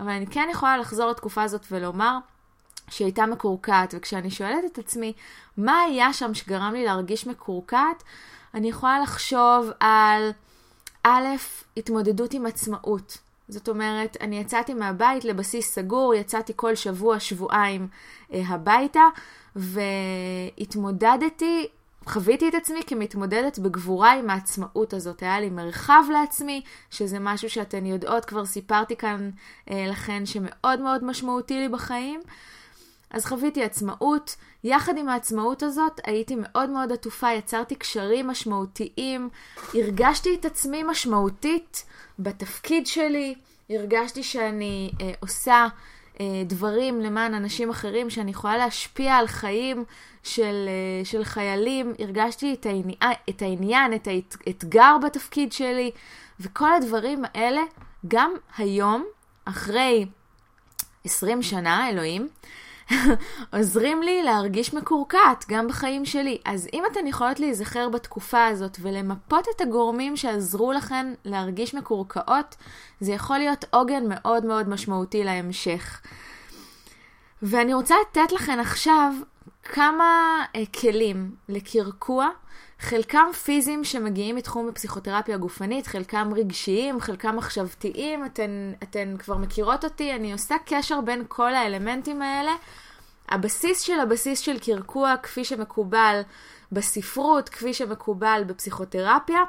אבל 0.00 0.10
אני 0.10 0.26
כן 0.26 0.48
יכולה 0.52 0.78
לחזור 0.78 1.10
לתקופה 1.10 1.42
הזאת 1.42 1.66
ולומר 1.70 2.18
שהיא 2.90 3.06
הייתה 3.06 3.26
מקורקעת, 3.26 3.94
וכשאני 3.96 4.30
שואלת 4.30 4.64
את 4.72 4.78
עצמי 4.78 5.12
מה 5.56 5.80
היה 5.80 6.12
שם 6.12 6.34
שגרם 6.34 6.72
לי 6.72 6.84
להרגיש 6.84 7.26
מקורקעת, 7.26 8.02
אני 8.54 8.68
יכולה 8.68 9.00
לחשוב 9.00 9.70
על 9.80 10.30
א', 11.04 11.26
התמודדות 11.76 12.34
עם 12.34 12.46
עצמאות. 12.46 13.18
זאת 13.48 13.68
אומרת, 13.68 14.16
אני 14.20 14.38
יצאתי 14.38 14.74
מהבית 14.74 15.24
לבסיס 15.24 15.74
סגור, 15.74 16.14
יצאתי 16.14 16.52
כל 16.56 16.74
שבוע, 16.74 17.20
שבועיים 17.20 17.88
אה, 18.32 18.42
הביתה, 18.46 19.02
והתמודדתי 19.56 21.68
חוויתי 22.08 22.48
את 22.48 22.54
עצמי 22.54 22.80
כמתמודדת 22.86 23.58
בגבורה 23.58 24.12
עם 24.12 24.30
העצמאות 24.30 24.94
הזאת. 24.94 25.22
היה 25.22 25.40
לי 25.40 25.50
מרחב 25.50 26.02
לעצמי, 26.12 26.62
שזה 26.90 27.18
משהו 27.18 27.50
שאתן 27.50 27.86
יודעות, 27.86 28.24
כבר 28.24 28.44
סיפרתי 28.46 28.96
כאן 28.96 29.30
אה, 29.70 29.86
לכן, 29.88 30.26
שמאוד 30.26 30.80
מאוד 30.80 31.04
משמעותי 31.04 31.54
לי 31.54 31.68
בחיים. 31.68 32.20
אז 33.10 33.26
חוויתי 33.26 33.64
עצמאות. 33.64 34.36
יחד 34.64 34.98
עם 34.98 35.08
העצמאות 35.08 35.62
הזאת 35.62 36.00
הייתי 36.04 36.36
מאוד 36.38 36.70
מאוד 36.70 36.92
עטופה, 36.92 37.32
יצרתי 37.32 37.74
קשרים 37.74 38.26
משמעותיים, 38.26 39.28
הרגשתי 39.74 40.34
את 40.34 40.44
עצמי 40.44 40.82
משמעותית 40.82 41.84
בתפקיד 42.18 42.86
שלי, 42.86 43.34
הרגשתי 43.70 44.22
שאני 44.22 44.90
אה, 45.00 45.12
עושה 45.20 45.66
דברים 46.46 47.00
למען 47.00 47.34
אנשים 47.34 47.70
אחרים, 47.70 48.10
שאני 48.10 48.30
יכולה 48.30 48.56
להשפיע 48.56 49.14
על 49.14 49.26
חיים 49.26 49.84
של, 50.22 50.68
אה, 50.68 51.04
של 51.04 51.24
חיילים, 51.24 51.94
הרגשתי 51.98 52.54
את 52.54 52.66
העניין, 52.66 53.12
את 53.28 53.42
העניין, 53.42 53.94
את 53.94 54.08
האתגר 54.46 54.96
בתפקיד 55.04 55.52
שלי, 55.52 55.90
וכל 56.40 56.72
הדברים 56.72 57.22
האלה, 57.34 57.60
גם 58.08 58.32
היום, 58.56 59.04
אחרי 59.44 60.06
20 61.04 61.42
שנה, 61.42 61.88
אלוהים, 61.88 62.28
עוזרים 63.52 64.02
לי 64.02 64.22
להרגיש 64.22 64.74
מקורקעת 64.74 65.44
גם 65.48 65.68
בחיים 65.68 66.04
שלי. 66.04 66.38
אז 66.44 66.68
אם 66.72 66.82
אתן 66.92 67.06
יכולות 67.06 67.40
להיזכר 67.40 67.88
בתקופה 67.88 68.46
הזאת 68.46 68.76
ולמפות 68.80 69.46
את 69.56 69.60
הגורמים 69.60 70.16
שעזרו 70.16 70.72
לכן 70.72 71.14
להרגיש 71.24 71.74
מקורקעות, 71.74 72.56
זה 73.00 73.12
יכול 73.12 73.38
להיות 73.38 73.64
עוגן 73.70 74.04
מאוד 74.08 74.44
מאוד 74.44 74.68
משמעותי 74.68 75.24
להמשך. 75.24 76.00
ואני 77.42 77.74
רוצה 77.74 77.94
לתת 78.10 78.32
לכן 78.32 78.60
עכשיו 78.60 79.12
כמה 79.62 80.44
uh, 80.56 80.80
כלים 80.80 81.30
לקרקוע, 81.48 82.28
חלקם 82.80 83.26
פיזיים 83.44 83.84
שמגיעים 83.84 84.36
מתחום 84.36 84.68
הפסיכותרפיה 84.68 85.34
הגופנית, 85.34 85.86
חלקם 85.86 86.32
רגשיים, 86.36 87.00
חלקם 87.00 87.36
מחשבתיים, 87.36 88.26
אתן, 88.26 88.72
אתן 88.82 89.16
כבר 89.18 89.36
מכירות 89.36 89.84
אותי, 89.84 90.14
אני 90.14 90.32
עושה 90.32 90.54
קשר 90.66 91.00
בין 91.00 91.24
כל 91.28 91.54
האלמנטים 91.54 92.22
האלה. 92.22 92.52
הבסיס 93.28 93.80
של 93.80 94.00
הבסיס 94.00 94.40
של 94.40 94.58
קרקוע, 94.58 95.14
כפי 95.22 95.44
שמקובל 95.44 96.20
בספרות, 96.72 97.48
כפי 97.48 97.74
שמקובל 97.74 98.42
בפסיכותרפיה, 98.46 99.40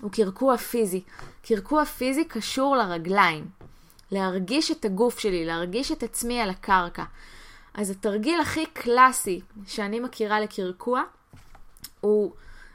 הוא 0.00 0.10
קרקוע 0.10 0.56
פיזי. 0.56 1.02
קרקוע 1.42 1.84
פיזי 1.84 2.24
קשור 2.24 2.76
לרגליים. 2.76 3.46
להרגיש 4.10 4.70
את 4.70 4.84
הגוף 4.84 5.18
שלי, 5.18 5.44
להרגיש 5.44 5.92
את 5.92 6.02
עצמי 6.02 6.40
על 6.40 6.50
הקרקע. 6.50 7.04
אז 7.74 7.90
התרגיל 7.90 8.40
הכי 8.40 8.66
קלאסי 8.66 9.40
שאני 9.66 10.00
מכירה 10.00 10.40
לקרקוע, 10.40 11.02
הוא 12.00 12.32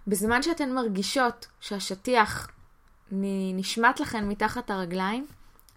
בזמן 0.08 0.42
שאתן 0.42 0.74
מרגישות 0.74 1.48
שהשטיח 1.60 2.48
נשמט 3.12 4.00
לכן 4.00 4.28
מתחת 4.30 4.70
הרגליים, 4.70 5.28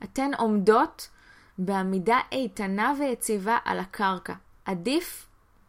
אתן 0.05 0.31
עומדות 0.39 1.09
בעמידה 1.59 2.19
איתנה 2.33 2.95
ויציבה 2.99 3.59
על 3.65 3.79
הקרקע. 3.79 4.35
עדיף 4.65 5.27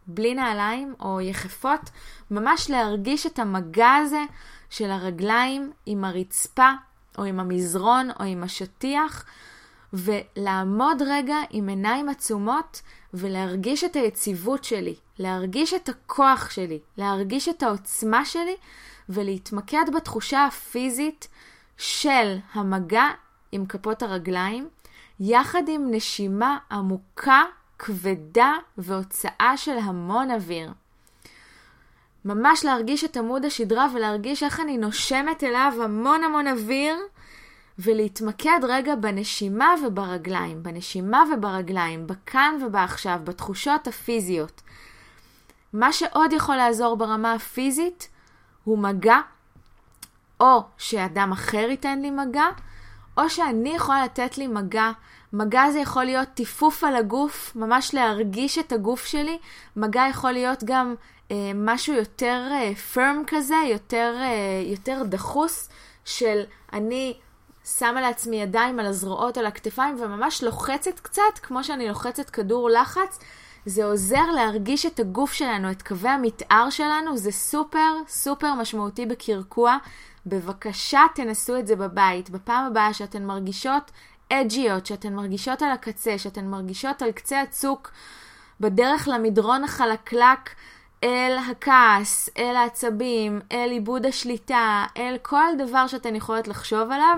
בלי 0.08 0.36
נעליים 0.36 0.96
או 1.00 1.22
יחפות, 1.22 1.90
ממש 2.32 2.70
להרגיש 2.70 3.26
את 3.26 3.40
המגע 3.40 3.94
הזה 3.94 4.24
של 4.70 4.92
הרגליים 4.92 5.72
עם 5.86 6.04
הרצפה 6.04 6.70
או 7.18 7.24
עם 7.24 7.40
המזרון 7.40 8.10
או 8.20 8.26
עם 8.26 8.44
השטיח, 8.44 9.26
ולעמוד 9.94 11.02
רגע 11.06 11.38
עם 11.50 11.70
עיניים 11.70 12.10
עצומות 12.10 12.82
ולהרגיש 13.14 13.84
את 13.84 13.96
היציבות 13.96 14.64
שלי, 14.64 14.96
להרגיש 15.20 15.74
את 15.74 15.90
הכוח 15.90 16.50
שלי, 16.50 16.80
להרגיש 16.98 17.50
את 17.50 17.64
העוצמה 17.64 18.26
שלי 18.26 18.56
ולהתמקד 19.10 19.86
בתחושה 19.96 20.46
הפיזית 20.46 21.28
של 21.78 22.38
המגע 22.54 23.06
עם 23.52 23.66
כפות 23.66 24.04
הרגליים, 24.04 24.70
יחד 25.20 25.64
עם 25.68 25.88
נשימה 25.92 26.58
עמוקה, 26.72 27.44
כבדה 27.80 28.54
והוצאה 28.78 29.54
של 29.58 29.78
המון 29.78 30.32
אוויר. 30.32 30.72
ממש 32.26 32.66
להרגיש 32.66 33.04
את 33.04 33.18
עמוד 33.18 33.46
השדרה 33.46 33.88
ולהרגיש 33.94 34.44
איך 34.44 34.60
אני 34.60 34.78
נושמת 34.78 35.44
אליו 35.44 35.74
המון 35.84 36.24
המון 36.24 36.48
אוויר 36.48 36.98
ולהתמקד 37.80 38.60
רגע 38.64 38.96
בנשימה 38.96 39.76
וברגליים, 39.86 40.64
בנשימה 40.64 41.24
וברגליים, 41.34 42.08
בכאן 42.08 42.56
ובעכשיו, 42.66 43.20
בתחושות 43.24 43.88
הפיזיות. 43.88 44.62
מה 45.74 45.94
שעוד 45.94 46.34
יכול 46.34 46.56
לעזור 46.56 46.98
ברמה 46.98 47.34
הפיזית 47.34 48.08
הוא 48.64 48.78
מגע, 48.78 49.18
או 50.40 50.64
שאדם 50.78 51.32
אחר 51.32 51.68
ייתן 51.70 52.00
לי 52.00 52.12
מגע, 52.12 52.48
או 53.18 53.30
שאני 53.30 53.70
יכולה 53.70 54.06
לתת 54.06 54.38
לי 54.38 54.48
מגע. 54.48 54.92
מגע 55.34 55.72
זה 55.72 55.80
יכול 55.80 56.04
להיות 56.04 56.28
טיפוף 56.34 56.84
על 56.84 56.96
הגוף, 56.96 57.56
ממש 57.56 57.94
להרגיש 57.94 58.58
את 58.58 58.72
הגוף 58.72 59.06
שלי. 59.06 59.38
מגע 59.76 60.04
יכול 60.10 60.32
להיות 60.32 60.64
גם 60.64 60.96
אה, 61.32 61.52
משהו 61.56 61.94
יותר 61.94 62.48
אה, 62.52 62.72
firm 62.94 63.24
כזה, 63.28 63.56
יותר, 63.72 64.16
אה, 64.20 64.64
יותר 64.66 65.04
דחוס, 65.04 65.70
של 66.06 66.42
אני 66.74 67.14
שמה 67.66 68.02
לעצמי 68.02 68.42
ידיים 68.42 68.80
על 68.80 68.86
הזרועות, 68.86 69.38
על 69.38 69.46
הכתפיים, 69.46 69.96
וממש 70.00 70.44
לוחצת 70.44 71.00
קצת, 71.00 71.40
כמו 71.42 71.64
שאני 71.64 71.88
לוחצת 71.88 72.30
כדור 72.30 72.70
לחץ. 72.70 73.20
זה 73.66 73.86
עוזר 73.86 74.32
להרגיש 74.36 74.86
את 74.86 75.00
הגוף 75.00 75.34
שלנו, 75.34 75.72
את 75.72 75.82
קווי 75.82 76.10
המתאר 76.10 76.70
שלנו, 76.70 77.18
זה 77.18 77.32
סופר 77.32 77.98
סופר 78.08 78.54
משמעותי 78.54 79.06
בקרקוע. 79.06 79.78
בבקשה 80.26 81.02
תנסו 81.16 81.58
את 81.58 81.68
זה 81.68 81.76
בבית. 81.76 82.30
בפעם 82.30 82.66
הבאה 82.66 82.94
שאתן 82.94 83.26
מרגישות 83.26 83.92
אג'יות, 84.30 84.86
שאתן 84.86 85.14
מרגישות 85.14 85.62
על 85.62 85.72
הקצה, 85.72 86.18
שאתן 86.18 86.46
מרגישות 86.46 87.02
על 87.02 87.12
קצה 87.12 87.42
הצוק 87.42 87.92
בדרך 88.60 89.08
למדרון 89.08 89.64
החלקלק 89.64 90.50
אל 91.04 91.38
הכעס, 91.52 92.30
אל 92.38 92.56
העצבים, 92.56 93.42
אל 93.52 93.70
עיבוד 93.72 94.06
השליטה, 94.06 94.86
אל 94.98 95.18
כל 95.22 95.48
דבר 95.58 95.88
שאתן 95.88 96.16
יכולות 96.16 96.48
לחשוב 96.48 96.92
עליו, 96.92 97.18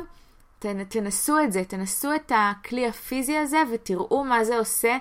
תנסו 0.87 1.39
את 1.39 1.51
זה, 1.51 1.63
תנסו 1.63 2.15
את 2.15 2.31
הכלי 2.35 2.87
הפיזי 2.87 3.37
הזה 3.37 3.63
ותראו 3.71 4.23
מה 4.23 4.43
זה 4.43 4.57
עושה 4.57 4.97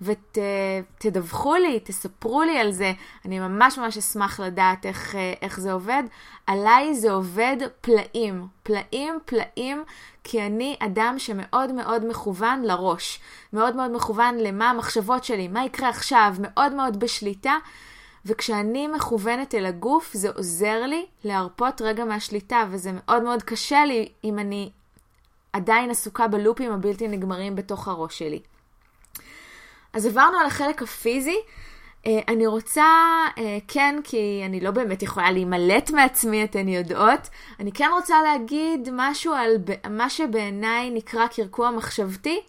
ותדווחו 0.00 1.54
לי, 1.54 1.80
תספרו 1.80 2.42
לי 2.42 2.58
על 2.58 2.72
זה. 2.72 2.92
אני 3.24 3.38
ממש 3.38 3.78
ממש 3.78 3.96
אשמח 3.96 4.40
לדעת 4.40 4.86
איך, 4.86 5.14
איך 5.42 5.60
זה 5.60 5.72
עובד. 5.72 6.02
עליי 6.46 6.94
זה 6.94 7.12
עובד 7.12 7.56
פלאים, 7.80 8.46
פלאים, 8.62 9.18
פלאים, 9.24 9.84
כי 10.24 10.46
אני 10.46 10.76
אדם 10.80 11.14
שמאוד 11.18 11.72
מאוד 11.72 12.08
מכוון 12.08 12.62
לראש. 12.62 13.20
מאוד 13.52 13.76
מאוד 13.76 13.90
מכוון 13.90 14.38
למה 14.38 14.70
המחשבות 14.70 15.24
שלי, 15.24 15.48
מה 15.48 15.64
יקרה 15.64 15.88
עכשיו, 15.88 16.34
מאוד 16.38 16.74
מאוד 16.74 17.00
בשליטה. 17.00 17.54
וכשאני 18.26 18.86
מכוונת 18.86 19.54
אל 19.54 19.66
הגוף, 19.66 20.10
זה 20.14 20.30
עוזר 20.30 20.86
לי 20.86 21.06
להרפות 21.24 21.82
רגע 21.82 22.04
מהשליטה, 22.04 22.64
וזה 22.70 22.90
מאוד 22.94 23.22
מאוד 23.22 23.42
קשה 23.42 23.84
לי 23.84 24.12
אם 24.24 24.38
אני 24.38 24.70
עדיין 25.52 25.90
עסוקה 25.90 26.28
בלופים 26.28 26.72
הבלתי 26.72 27.08
נגמרים 27.08 27.56
בתוך 27.56 27.88
הראש 27.88 28.18
שלי. 28.18 28.40
אז 29.92 30.06
עברנו 30.06 30.38
על 30.38 30.46
החלק 30.46 30.82
הפיזי. 30.82 31.36
Uh, 32.04 32.08
אני 32.28 32.46
רוצה, 32.46 32.84
uh, 33.36 33.38
כן, 33.68 34.00
כי 34.04 34.42
אני 34.46 34.60
לא 34.60 34.70
באמת 34.70 35.02
יכולה 35.02 35.30
להימלט 35.30 35.90
מעצמי, 35.90 36.44
אתן 36.44 36.68
יודעות, 36.68 37.28
אני 37.60 37.72
כן 37.72 37.88
רוצה 37.92 38.22
להגיד 38.22 38.88
משהו 38.92 39.32
על 39.32 39.56
מה 39.90 40.10
שבעיניי 40.10 40.90
נקרא 40.90 41.26
קרקוע 41.26 41.70
מחשבתי. 41.70 42.40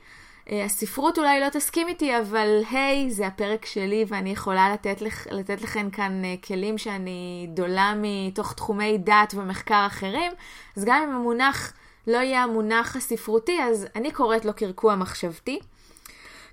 Uh, 0.45 0.51
הספרות 0.65 1.17
אולי 1.17 1.39
לא 1.39 1.49
תסכים 1.49 1.87
איתי, 1.87 2.17
אבל 2.17 2.61
היי, 2.71 3.07
hey, 3.07 3.13
זה 3.13 3.27
הפרק 3.27 3.65
שלי 3.65 4.05
ואני 4.07 4.29
יכולה 4.29 4.73
לתת, 4.73 5.01
לכ, 5.01 5.27
לתת 5.31 5.61
לכם 5.61 5.89
כאן 5.89 6.21
כלים 6.47 6.77
שאני 6.77 7.47
דולה 7.49 7.93
מתוך 7.97 8.53
תחומי 8.53 8.97
דת 8.97 9.33
ומחקר 9.35 9.85
אחרים, 9.87 10.31
אז 10.77 10.85
גם 10.85 11.03
אם 11.03 11.15
המונח 11.15 11.73
לא 12.07 12.17
יהיה 12.17 12.43
המונח 12.43 12.95
הספרותי, 12.95 13.63
אז 13.63 13.87
אני 13.95 14.11
קוראת 14.11 14.45
לו 14.45 14.53
קרקוע 14.53 14.95
מחשבתי. 14.95 15.59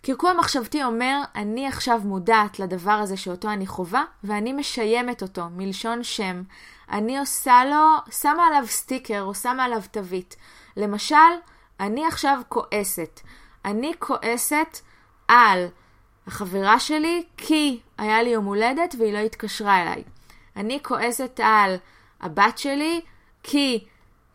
קרקוע 0.03 0.33
מחשבתי 0.33 0.85
אומר, 0.85 1.21
אני 1.35 1.67
עכשיו 1.67 2.01
מודעת 2.05 2.59
לדבר 2.59 2.91
הזה 2.91 3.17
שאותו 3.17 3.51
אני 3.51 3.67
חווה, 3.67 4.05
ואני 4.25 4.53
משיימת 4.53 5.23
אותו, 5.23 5.45
מלשון 5.57 6.05
שם. 6.05 6.43
אני 6.91 7.19
עושה 7.19 7.65
לו, 7.65 8.13
שמה 8.21 8.47
עליו 8.47 8.65
סטיקר 8.67 9.23
או 9.23 9.35
שמה 9.35 9.65
עליו 9.65 9.83
תווית. 9.91 10.37
למשל, 10.77 11.17
אני 11.81 12.07
עכשיו 12.07 12.41
כועסת. 12.49 13.21
אני 13.65 13.93
כועסת 13.99 14.79
על 15.29 15.67
החברה 16.27 16.81
שלי 16.81 17.25
כי 17.37 17.81
היה 17.99 18.23
לי 18.23 18.31
יום 18.31 18.45
הולדת 18.45 18.95
והיא 18.99 19.13
לא 19.13 19.19
התקשרה 19.19 19.83
אליי. 19.83 20.03
אני 20.57 20.79
כועסת 20.83 21.41
על 21.43 21.77
הבת 22.21 22.59
שלי 22.59 23.01
כי 23.43 23.85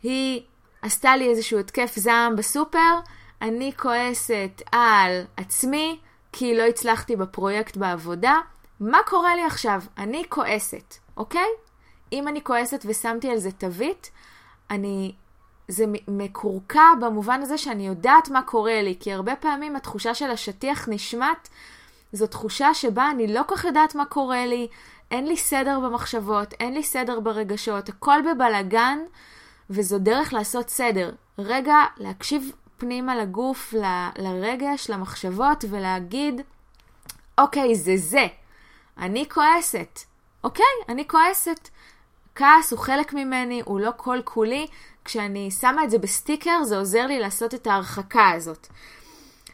היא 0.03 0.41
עשתה 0.83 1.15
לי 1.15 1.29
איזשהו 1.29 1.59
התקף 1.59 1.93
זעם 1.95 2.35
בסופר, 2.35 2.99
אני 3.41 3.71
כועסת 3.77 4.61
על 4.71 5.23
עצמי 5.37 5.99
כי 6.31 6.57
לא 6.57 6.63
הצלחתי 6.63 7.15
בפרויקט 7.15 7.77
בעבודה. 7.77 8.37
מה 8.79 8.97
קורה 9.05 9.35
לי 9.35 9.43
עכשיו? 9.43 9.81
אני 9.97 10.23
כועסת, 10.29 10.95
אוקיי? 11.17 11.47
אם 12.11 12.27
אני 12.27 12.43
כועסת 12.43 12.85
ושמתי 12.85 13.29
על 13.29 13.37
זה 13.37 13.51
תווית, 13.51 14.11
אני... 14.71 15.15
זה 15.67 15.85
מקורקע 16.07 16.83
במובן 17.01 17.41
הזה 17.41 17.57
שאני 17.57 17.87
יודעת 17.87 18.29
מה 18.29 18.41
קורה 18.41 18.81
לי, 18.81 18.95
כי 18.99 19.13
הרבה 19.13 19.35
פעמים 19.35 19.75
התחושה 19.75 20.13
של 20.13 20.31
השטיח 20.31 20.89
נשמט, 20.89 21.49
זו 22.13 22.27
תחושה 22.27 22.73
שבה 22.73 23.11
אני 23.11 23.33
לא 23.33 23.41
כל 23.47 23.55
כך 23.55 23.65
יודעת 23.65 23.95
מה 23.95 24.05
קורה 24.05 24.45
לי, 24.45 24.67
אין 25.11 25.27
לי 25.27 25.37
סדר 25.37 25.79
במחשבות, 25.79 26.53
אין 26.53 26.73
לי 26.73 26.83
סדר 26.83 27.19
ברגשות, 27.19 27.89
הכל 27.89 28.19
בבלגן, 28.21 28.99
וזו 29.73 29.99
דרך 29.99 30.33
לעשות 30.33 30.69
סדר. 30.69 31.11
רגע, 31.37 31.75
להקשיב 31.97 32.51
פנימה 32.77 33.15
לגוף, 33.15 33.73
ל, 33.73 33.83
לרגש, 34.17 34.89
למחשבות, 34.89 35.65
ולהגיד, 35.69 36.41
אוקיי, 37.37 37.75
זה 37.75 37.97
זה. 37.97 38.27
אני 38.97 39.29
כועסת. 39.29 39.99
אוקיי, 40.43 40.65
אני 40.89 41.07
כועסת. 41.07 41.69
כעס 42.35 42.71
הוא 42.71 42.79
חלק 42.79 43.13
ממני, 43.13 43.61
הוא 43.65 43.79
לא 43.79 43.91
כל 43.97 44.19
כולי. 44.23 44.67
כשאני 45.05 45.51
שמה 45.51 45.83
את 45.83 45.89
זה 45.91 45.97
בסטיקר, 45.97 46.63
זה 46.63 46.77
עוזר 46.77 47.05
לי 47.05 47.19
לעשות 47.19 47.53
את 47.53 47.67
ההרחקה 47.67 48.29
הזאת. 48.29 48.67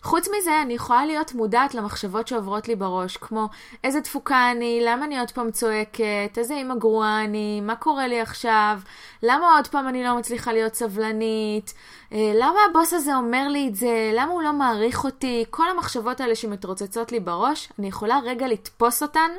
חוץ 0.03 0.27
מזה, 0.37 0.61
אני 0.61 0.73
יכולה 0.73 1.05
להיות 1.05 1.33
מודעת 1.33 1.75
למחשבות 1.75 2.27
שעוברות 2.27 2.67
לי 2.67 2.75
בראש, 2.75 3.17
כמו 3.17 3.49
איזה 3.83 4.01
תפוקה 4.01 4.51
אני, 4.51 4.81
למה 4.83 5.05
אני 5.05 5.19
עוד 5.19 5.31
פעם 5.31 5.51
צועקת, 5.51 6.37
איזה 6.37 6.53
אימא 6.53 6.75
גרועה 6.75 7.23
אני, 7.23 7.61
מה 7.61 7.75
קורה 7.75 8.07
לי 8.07 8.21
עכשיו, 8.21 8.79
למה 9.23 9.55
עוד 9.55 9.67
פעם 9.67 9.87
אני 9.87 10.03
לא 10.03 10.17
מצליחה 10.17 10.53
להיות 10.53 10.75
סבלנית, 10.75 11.73
אה, 12.13 12.31
למה 12.35 12.59
הבוס 12.69 12.93
הזה 12.93 13.15
אומר 13.15 13.47
לי 13.47 13.67
את 13.67 13.75
זה, 13.75 14.11
למה 14.13 14.31
הוא 14.31 14.41
לא 14.41 14.53
מעריך 14.53 15.03
אותי, 15.03 15.45
כל 15.49 15.69
המחשבות 15.69 16.21
האלה 16.21 16.35
שמתרוצצות 16.35 17.11
לי 17.11 17.19
בראש, 17.19 17.69
אני 17.79 17.87
יכולה 17.87 18.19
רגע 18.23 18.47
לתפוס 18.47 19.03
אותן 19.03 19.31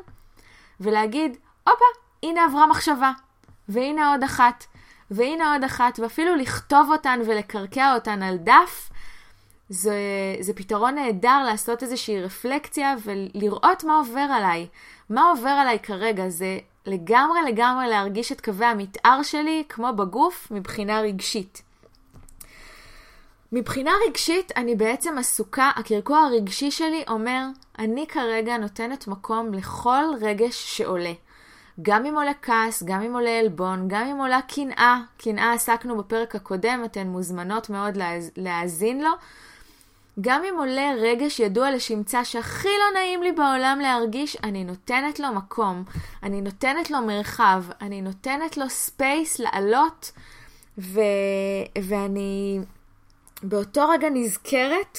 ולהגיד, 0.81 1.37
הופה, 1.65 1.85
הנה 2.23 2.45
עברה 2.45 2.67
מחשבה, 2.67 3.13
והנה 3.69 4.11
עוד 4.11 4.25
אחת, 4.25 4.65
והנה 5.11 5.53
עוד 5.53 5.65
אחת, 5.65 5.99
ואפילו 5.99 6.37
לכתוב 6.37 6.91
אותן 6.91 7.21
ולקרקע 7.27 7.95
אותן 7.95 8.23
על 8.23 8.37
דף, 8.37 8.90
זה, 9.71 9.97
זה 10.41 10.53
פתרון 10.53 10.95
נהדר 10.95 11.43
לעשות 11.47 11.83
איזושהי 11.83 12.23
רפלקציה 12.23 12.95
ולראות 13.05 13.85
מה 13.85 13.99
עובר 13.99 14.27
עליי. 14.35 14.67
מה 15.11 15.31
עובר 15.31 15.49
עליי 15.49 15.79
כרגע 15.79 16.29
זה 16.29 16.59
לגמרי 16.87 17.41
לגמרי 17.53 17.89
להרגיש 17.89 18.33
את 18.33 18.41
קווי 18.41 18.67
המתאר 18.67 19.23
שלי 19.23 19.65
כמו 19.69 19.93
בגוף 19.93 20.49
מבחינה 20.51 21.01
רגשית. 21.01 21.63
מבחינה 23.53 23.91
רגשית 24.09 24.53
אני 24.57 24.75
בעצם 24.75 25.19
עסוקה, 25.19 25.71
הקרקוע 25.77 26.19
הרגשי 26.19 26.71
שלי 26.71 27.05
אומר, 27.09 27.45
אני 27.79 28.07
כרגע 28.07 28.57
נותנת 28.57 29.07
מקום 29.07 29.55
לכל 29.55 30.05
רגש 30.21 30.77
שעולה. 30.77 31.13
גם 31.83 32.07
אם 32.07 32.15
עולה 32.15 32.35
כעס, 32.43 32.83
גם 32.83 33.03
אם 33.03 33.15
עולה 33.15 33.39
עלבון, 33.39 33.89
גם 33.89 34.07
אם 34.07 34.17
עולה 34.17 34.41
קנאה, 34.49 35.01
קנאה 35.19 35.53
עסקנו 35.53 35.99
בפרק 35.99 36.35
הקודם, 36.35 36.83
אתן 36.85 37.07
מוזמנות 37.07 37.71
מאוד 37.71 37.99
להאזין 38.37 39.01
לו. 39.01 39.11
גם 40.21 40.43
אם 40.45 40.55
עולה 40.59 40.93
רגש 40.99 41.41
ידוע 41.41 41.71
לשמצה 41.71 42.25
שהכי 42.25 42.69
לא 42.69 43.01
נעים 43.01 43.23
לי 43.23 43.33
בעולם 43.33 43.79
להרגיש, 43.83 44.37
אני 44.45 44.65
נותנת 44.65 45.21
לו 45.21 45.33
מקום, 45.35 45.85
אני 46.23 46.41
נותנת 46.41 46.91
לו 46.91 47.01
מרחב, 47.01 47.65
אני 47.81 48.03
נותנת 48.03 48.57
לו 48.57 48.69
space 48.69 49.39
לעלות, 49.39 50.13
ו... 50.79 51.01
ואני 51.83 52.61
באותו 53.43 53.89
רגע 53.89 54.09
נזכרת 54.11 54.99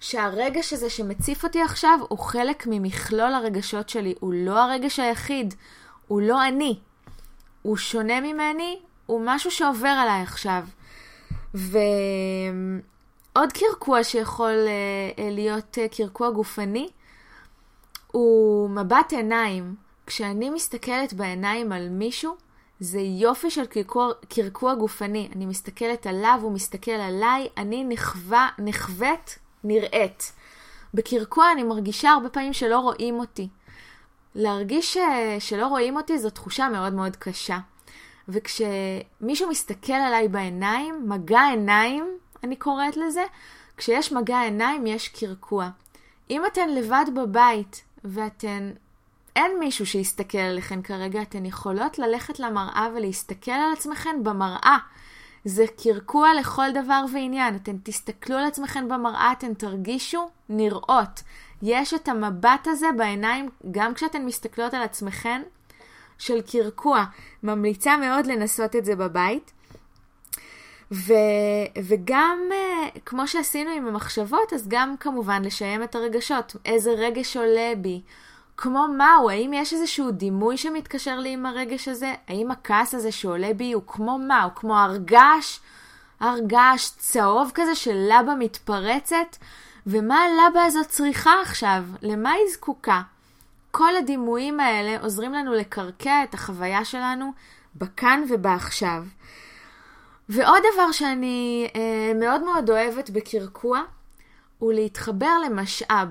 שהרגש 0.00 0.72
הזה 0.72 0.90
שמציף 0.90 1.44
אותי 1.44 1.62
עכשיו 1.62 1.98
הוא 2.08 2.18
חלק 2.18 2.66
ממכלול 2.66 3.34
הרגשות 3.34 3.88
שלי, 3.88 4.14
הוא 4.20 4.34
לא 4.36 4.58
הרגש 4.62 4.98
היחיד, 5.00 5.54
הוא 6.08 6.20
לא 6.20 6.46
אני, 6.48 6.78
הוא 7.62 7.76
שונה 7.76 8.20
ממני, 8.20 8.78
הוא 9.06 9.22
משהו 9.24 9.50
שעובר 9.50 9.88
עליי 9.88 10.22
עכשיו. 10.22 10.64
ו... 11.54 11.78
עוד 13.36 13.52
קרקוע 13.52 14.04
שיכול 14.04 14.66
uh, 14.66 15.20
להיות 15.20 15.78
uh, 15.78 15.96
קרקוע 15.96 16.30
גופני 16.30 16.88
הוא 18.12 18.70
מבט 18.70 19.12
עיניים. 19.12 19.74
כשאני 20.06 20.50
מסתכלת 20.50 21.12
בעיניים 21.12 21.72
על 21.72 21.88
מישהו, 21.88 22.36
זה 22.80 23.00
יופי 23.00 23.50
של 23.50 23.66
קרקוע, 23.66 24.12
קרקוע 24.28 24.74
גופני. 24.74 25.28
אני 25.36 25.46
מסתכלת 25.46 26.06
עליו, 26.06 26.38
הוא 26.42 26.52
מסתכל 26.52 26.90
עליי, 26.90 27.48
אני 27.56 27.84
נחווה, 27.88 28.48
נחווית, 28.58 29.38
נראית. 29.64 30.32
בקרקוע 30.94 31.52
אני 31.52 31.62
מרגישה 31.62 32.10
הרבה 32.10 32.28
פעמים 32.28 32.52
שלא 32.52 32.78
רואים 32.78 33.18
אותי. 33.18 33.48
להרגיש 34.34 34.98
שלא 35.38 35.66
רואים 35.66 35.96
אותי 35.96 36.18
זו 36.18 36.30
תחושה 36.30 36.68
מאוד 36.68 36.92
מאוד 36.92 37.16
קשה. 37.16 37.58
וכשמישהו 38.28 39.50
מסתכל 39.50 39.92
עליי 39.92 40.28
בעיניים, 40.28 41.08
מגע 41.08 41.40
עיניים 41.50 42.18
אני 42.44 42.56
קוראת 42.56 42.96
לזה, 42.96 43.24
כשיש 43.76 44.12
מגע 44.12 44.40
עיניים 44.40 44.86
יש 44.86 45.08
קרקוע. 45.08 45.68
אם 46.30 46.42
אתן 46.46 46.68
לבד 46.68 47.04
בבית 47.14 47.82
ואתן, 48.04 48.70
אין 49.36 49.58
מישהו 49.58 49.86
שיסתכל 49.86 50.38
עליכן 50.38 50.82
כרגע, 50.82 51.22
אתן 51.22 51.44
יכולות 51.44 51.98
ללכת 51.98 52.40
למראה 52.40 52.88
ולהסתכל 52.94 53.50
על 53.50 53.72
עצמכן 53.72 54.20
במראה. 54.22 54.78
זה 55.44 55.64
קרקוע 55.82 56.34
לכל 56.34 56.72
דבר 56.74 57.04
ועניין. 57.12 57.56
אתן 57.56 57.76
תסתכלו 57.82 58.36
על 58.36 58.44
עצמכן 58.44 58.88
במראה, 58.88 59.32
אתן 59.32 59.54
תרגישו 59.54 60.28
נראות. 60.48 61.22
יש 61.62 61.94
את 61.94 62.08
המבט 62.08 62.66
הזה 62.66 62.86
בעיניים, 62.96 63.50
גם 63.70 63.94
כשאתן 63.94 64.26
מסתכלות 64.26 64.74
על 64.74 64.82
עצמכן, 64.82 65.42
של 66.18 66.40
קרקוע. 66.40 67.04
ממליצה 67.42 67.96
מאוד 67.96 68.26
לנסות 68.26 68.76
את 68.76 68.84
זה 68.84 68.96
בבית. 68.96 69.52
ו, 70.92 71.12
וגם, 71.84 72.38
אה, 72.52 72.88
כמו 73.06 73.28
שעשינו 73.28 73.70
עם 73.70 73.86
המחשבות, 73.86 74.52
אז 74.52 74.68
גם 74.68 74.94
כמובן 75.00 75.42
לשיים 75.44 75.82
את 75.82 75.94
הרגשות. 75.94 76.56
איזה 76.64 76.90
רגש 76.90 77.36
עולה 77.36 77.72
בי? 77.78 78.00
כמו 78.56 78.86
מהו? 78.98 79.30
האם 79.30 79.52
יש 79.54 79.72
איזשהו 79.72 80.10
דימוי 80.10 80.56
שמתקשר 80.56 81.18
לי 81.18 81.32
עם 81.32 81.46
הרגש 81.46 81.88
הזה? 81.88 82.14
האם 82.28 82.50
הכעס 82.50 82.94
הזה 82.94 83.12
שעולה 83.12 83.54
בי 83.54 83.72
הוא 83.72 83.82
כמו 83.86 84.18
מה? 84.18 84.42
הוא 84.42 84.52
כמו 84.54 84.78
הרגש? 84.78 85.60
הרגש 86.20 86.90
צהוב 86.98 87.50
כזה 87.54 87.74
של 87.74 88.08
לבה 88.08 88.34
מתפרצת? 88.34 89.36
ומה 89.86 90.18
הלבה 90.20 90.64
הזאת 90.64 90.88
צריכה 90.88 91.34
עכשיו? 91.42 91.84
למה 92.02 92.30
היא 92.30 92.52
זקוקה? 92.52 93.02
כל 93.70 93.96
הדימויים 93.96 94.60
האלה 94.60 95.02
עוזרים 95.02 95.32
לנו 95.32 95.52
לקרקע 95.52 96.24
את 96.24 96.34
החוויה 96.34 96.84
שלנו 96.84 97.32
בכאן 97.76 98.22
ובעכשיו. 98.28 99.04
ועוד 100.28 100.62
דבר 100.74 100.92
שאני 100.92 101.68
אה, 101.76 102.12
מאוד 102.14 102.42
מאוד 102.42 102.70
אוהבת 102.70 103.10
בקרקוע, 103.10 103.82
הוא 104.58 104.72
להתחבר 104.72 105.38
למשאב. 105.46 106.08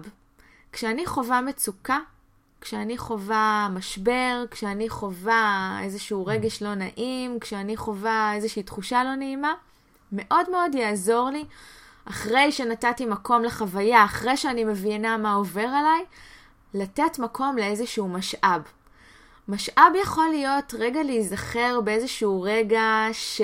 כשאני 0.72 1.06
חווה 1.06 1.42
מצוקה, 1.42 2.00
כשאני 2.62 2.98
חווה 2.98 3.68
משבר, 3.72 4.44
כשאני 4.52 4.90
חווה 4.90 5.80
איזשהו 5.84 6.26
רגש 6.26 6.64
לא 6.64 6.76
נעים, 6.76 7.40
כשאני 7.40 7.78
חווה 7.78 8.34
איזושהי 8.36 8.64
תחושה 8.64 9.04
לא 9.04 9.16
נעימה, 9.16 9.54
מאוד 10.12 10.50
מאוד 10.50 10.76
יעזור 10.76 11.30
לי 11.30 11.46
אחרי 12.06 12.52
שנתתי 12.52 13.06
מקום 13.06 13.44
לחוויה, 13.44 14.06
אחרי 14.06 14.38
שאני 14.38 14.64
מבינה 14.64 15.18
מה 15.18 15.34
עובר 15.34 15.62
עליי, 15.62 16.06
לתת 16.74 17.20
מקום 17.20 17.58
לאיזשהו 17.58 18.08
משאב. 18.08 18.62
משאב 19.48 19.94
יכול 20.02 20.30
להיות 20.30 20.74
רגע 20.80 21.04
להיזכר 21.04 21.82
באיזשהו 21.84 22.42
רגע 22.42 23.08
ש... 23.12 23.42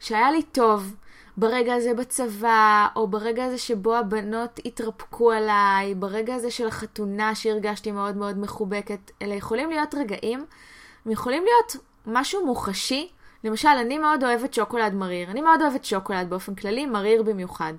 שהיה 0.00 0.30
לי 0.30 0.42
טוב, 0.42 0.96
ברגע 1.36 1.74
הזה 1.74 1.94
בצבא, 1.94 2.88
או 2.96 3.08
ברגע 3.08 3.44
הזה 3.44 3.58
שבו 3.58 3.96
הבנות 3.96 4.60
התרפקו 4.64 5.32
עליי, 5.32 5.94
ברגע 5.94 6.34
הזה 6.34 6.50
של 6.50 6.66
החתונה 6.66 7.34
שהרגשתי 7.34 7.92
מאוד 7.92 8.16
מאוד 8.16 8.38
מחובקת. 8.38 9.10
אלה 9.22 9.34
יכולים 9.34 9.70
להיות 9.70 9.94
רגעים, 9.94 10.44
הם 11.06 11.12
יכולים 11.12 11.44
להיות 11.44 11.76
משהו 12.06 12.46
מוחשי. 12.46 13.08
למשל, 13.44 13.68
אני 13.68 13.98
מאוד 13.98 14.24
אוהבת 14.24 14.54
שוקולד 14.54 14.94
מריר. 14.94 15.30
אני 15.30 15.40
מאוד 15.40 15.62
אוהבת 15.62 15.84
שוקולד 15.84 16.30
באופן 16.30 16.54
כללי, 16.54 16.86
מריר 16.86 17.22
במיוחד. 17.22 17.72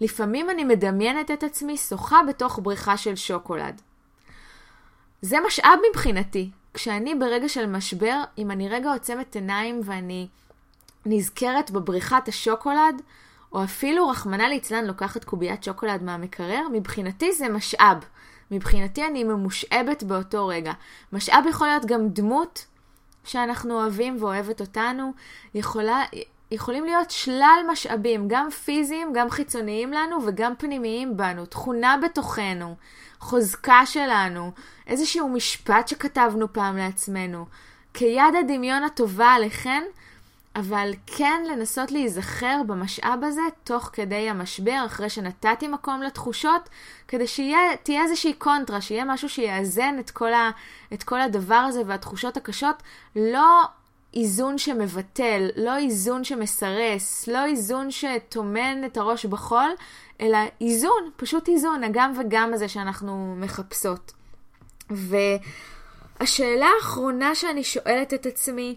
לפעמים 0.00 0.50
אני 0.50 0.64
מדמיינת 0.64 1.30
את 1.30 1.42
עצמי 1.42 1.76
שוחה 1.76 2.20
בתוך 2.28 2.60
בריכה 2.62 2.96
של 2.96 3.16
שוקולד. 3.16 3.80
זה 5.22 5.36
משאב 5.46 5.78
מבחינתי. 5.90 6.50
כשאני 6.78 7.14
ברגע 7.14 7.48
של 7.48 7.66
משבר, 7.66 8.22
אם 8.38 8.50
אני 8.50 8.68
רגע 8.68 8.92
עוצמת 8.92 9.34
עיניים 9.34 9.80
ואני 9.84 10.28
נזכרת 11.06 11.70
בבריכת 11.70 12.28
השוקולד, 12.28 13.02
או 13.52 13.64
אפילו, 13.64 14.08
רחמנא 14.08 14.42
ליצלן, 14.42 14.84
לוקחת 14.84 15.24
קוביית 15.24 15.64
שוקולד 15.64 16.02
מהמקרר, 16.02 16.60
מבחינתי 16.72 17.32
זה 17.32 17.48
משאב. 17.48 18.04
מבחינתי 18.50 19.04
אני 19.06 19.24
ממושאבת 19.24 20.02
באותו 20.02 20.46
רגע. 20.46 20.72
משאב 21.12 21.44
יכול 21.48 21.66
להיות 21.66 21.84
גם 21.84 22.08
דמות 22.08 22.66
שאנחנו 23.24 23.80
אוהבים 23.80 24.16
ואוהבת 24.20 24.60
אותנו. 24.60 25.12
יכולה, 25.54 26.02
יכולים 26.50 26.84
להיות 26.84 27.10
שלל 27.10 27.60
משאבים, 27.72 28.28
גם 28.28 28.50
פיזיים, 28.50 29.12
גם 29.14 29.30
חיצוניים 29.30 29.92
לנו 29.92 30.26
וגם 30.26 30.52
פנימיים 30.58 31.16
בנו. 31.16 31.46
תכונה 31.46 31.96
בתוכנו, 32.02 32.76
חוזקה 33.20 33.86
שלנו, 33.86 34.52
איזשהו 34.86 35.28
משפט 35.28 35.88
שכתבנו 35.88 36.52
פעם 36.52 36.76
לעצמנו. 36.76 37.46
כיד 37.94 38.34
הדמיון 38.40 38.82
הטובה 38.82 39.26
עליכן, 39.26 39.82
אבל 40.56 40.92
כן 41.06 41.42
לנסות 41.50 41.92
להיזכר 41.92 42.60
במשאב 42.66 43.18
הזה 43.22 43.40
תוך 43.64 43.90
כדי 43.92 44.30
המשבר, 44.30 44.82
אחרי 44.86 45.10
שנתתי 45.10 45.68
מקום 45.68 46.02
לתחושות, 46.02 46.68
כדי 47.08 47.26
שתהיה 47.26 48.02
איזושהי 48.02 48.32
קונטרה, 48.32 48.80
שיהיה 48.80 49.04
משהו 49.04 49.28
שיאזן 49.28 49.96
את 50.00 50.10
כל, 50.10 50.32
ה, 50.32 50.50
את 50.92 51.02
כל 51.02 51.20
הדבר 51.20 51.54
הזה 51.54 51.82
והתחושות 51.86 52.36
הקשות, 52.36 52.82
לא 53.16 53.62
איזון 54.14 54.58
שמבטל, 54.58 55.48
לא 55.56 55.76
איזון 55.76 56.24
שמסרס, 56.24 57.26
לא 57.26 57.44
איזון 57.44 57.90
שטומן 57.90 58.84
את 58.84 58.96
הראש 58.96 59.26
בחול, 59.26 59.70
אלא 60.20 60.38
איזון, 60.60 61.10
פשוט 61.16 61.48
איזון, 61.48 61.84
הגם 61.84 62.12
וגם 62.20 62.54
הזה 62.54 62.68
שאנחנו 62.68 63.34
מחפשות. 63.38 64.12
והשאלה 64.90 66.66
האחרונה 66.76 67.34
שאני 67.34 67.64
שואלת 67.64 68.14
את 68.14 68.26
עצמי, 68.26 68.76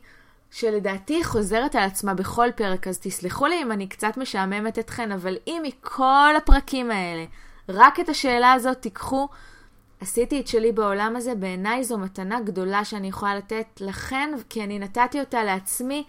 שלדעתי 0.52 1.24
חוזרת 1.24 1.76
על 1.76 1.84
עצמה 1.84 2.14
בכל 2.14 2.48
פרק, 2.56 2.88
אז 2.88 3.00
תסלחו 3.00 3.48
לי 3.48 3.62
אם 3.62 3.72
אני 3.72 3.88
קצת 3.88 4.18
משעממת 4.18 4.80
אתכן, 4.80 5.12
אבל 5.12 5.38
אם 5.48 5.62
מכל 5.66 6.34
הפרקים 6.38 6.92
האלה 6.92 7.26
רק 7.70 8.00
את 8.00 8.10
השאלה 8.10 8.54
הזאת 8.54 8.78
תיקחו, 8.82 9.28
עשיתי 10.02 10.40
את 10.40 10.48
שלי 10.48 10.72
בעולם 10.72 11.16
הזה, 11.16 11.36
בעיניי 11.36 11.84
זו 11.84 11.98
מתנה 11.98 12.40
גדולה 12.42 12.86
שאני 12.86 13.08
יכולה 13.08 13.36
לתת 13.36 13.66
לכן, 13.80 14.30
כי 14.50 14.64
אני 14.64 14.80
נתתי 14.80 15.20
אותה 15.20 15.44
לעצמי. 15.44 16.04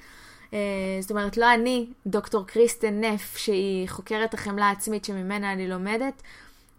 Uh, 0.52 0.54
זאת 1.00 1.10
אומרת, 1.10 1.36
לא 1.36 1.54
אני, 1.54 1.86
דוקטור 2.06 2.46
קריסטן 2.46 3.04
נף, 3.04 3.36
שהיא 3.36 3.88
חוקרת 3.88 4.34
החמלה 4.34 4.66
העצמית 4.66 5.04
שממנה 5.04 5.52
אני 5.52 5.68
לומדת, 5.68 6.22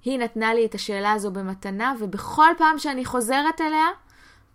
היא 0.06 0.20
נתנה 0.20 0.54
לי 0.54 0.66
את 0.66 0.76
השאלה 0.76 1.12
הזו 1.12 1.32
במתנה, 1.32 1.94
ובכל 2.00 2.48
פעם 2.58 2.80
שאני 2.80 3.06
חוזרת 3.06 3.62
אליה, 3.62 3.88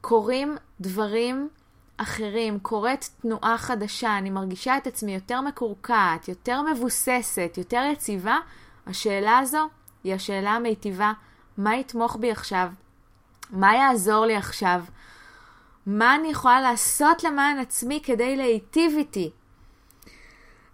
קורים 0.01 0.57
דברים 0.81 1.49
אחרים, 1.97 2.59
קורית 2.59 3.11
תנועה 3.23 3.59
חדשה, 3.59 4.19
אני 4.19 4.31
מרגישה 4.31 4.77
את 4.77 4.87
עצמי 4.87 5.15
יותר 5.15 5.41
מקורקעת, 5.41 6.29
יותר 6.29 6.63
מבוססת, 6.63 7.55
יותר 7.57 7.83
יציבה, 7.93 8.39
השאלה 8.87 9.39
הזו 9.39 9.69
היא 10.05 10.15
השאלה 10.15 10.51
המיטיבה, 10.51 11.13
מה 11.57 11.77
יתמוך 11.77 12.17
בי 12.17 12.31
עכשיו? 12.31 12.69
מה 13.51 13.75
יעזור 13.75 14.27
לי 14.27 14.37
עכשיו? 14.37 14.85
מה 15.89 16.15
אני 16.15 16.29
יכולה 16.29 16.61
לעשות 16.61 17.25
למען 17.25 17.59
עצמי 17.59 18.01
כדי 18.03 18.37
להיטיב 18.37 18.97
איתי? 18.97 19.31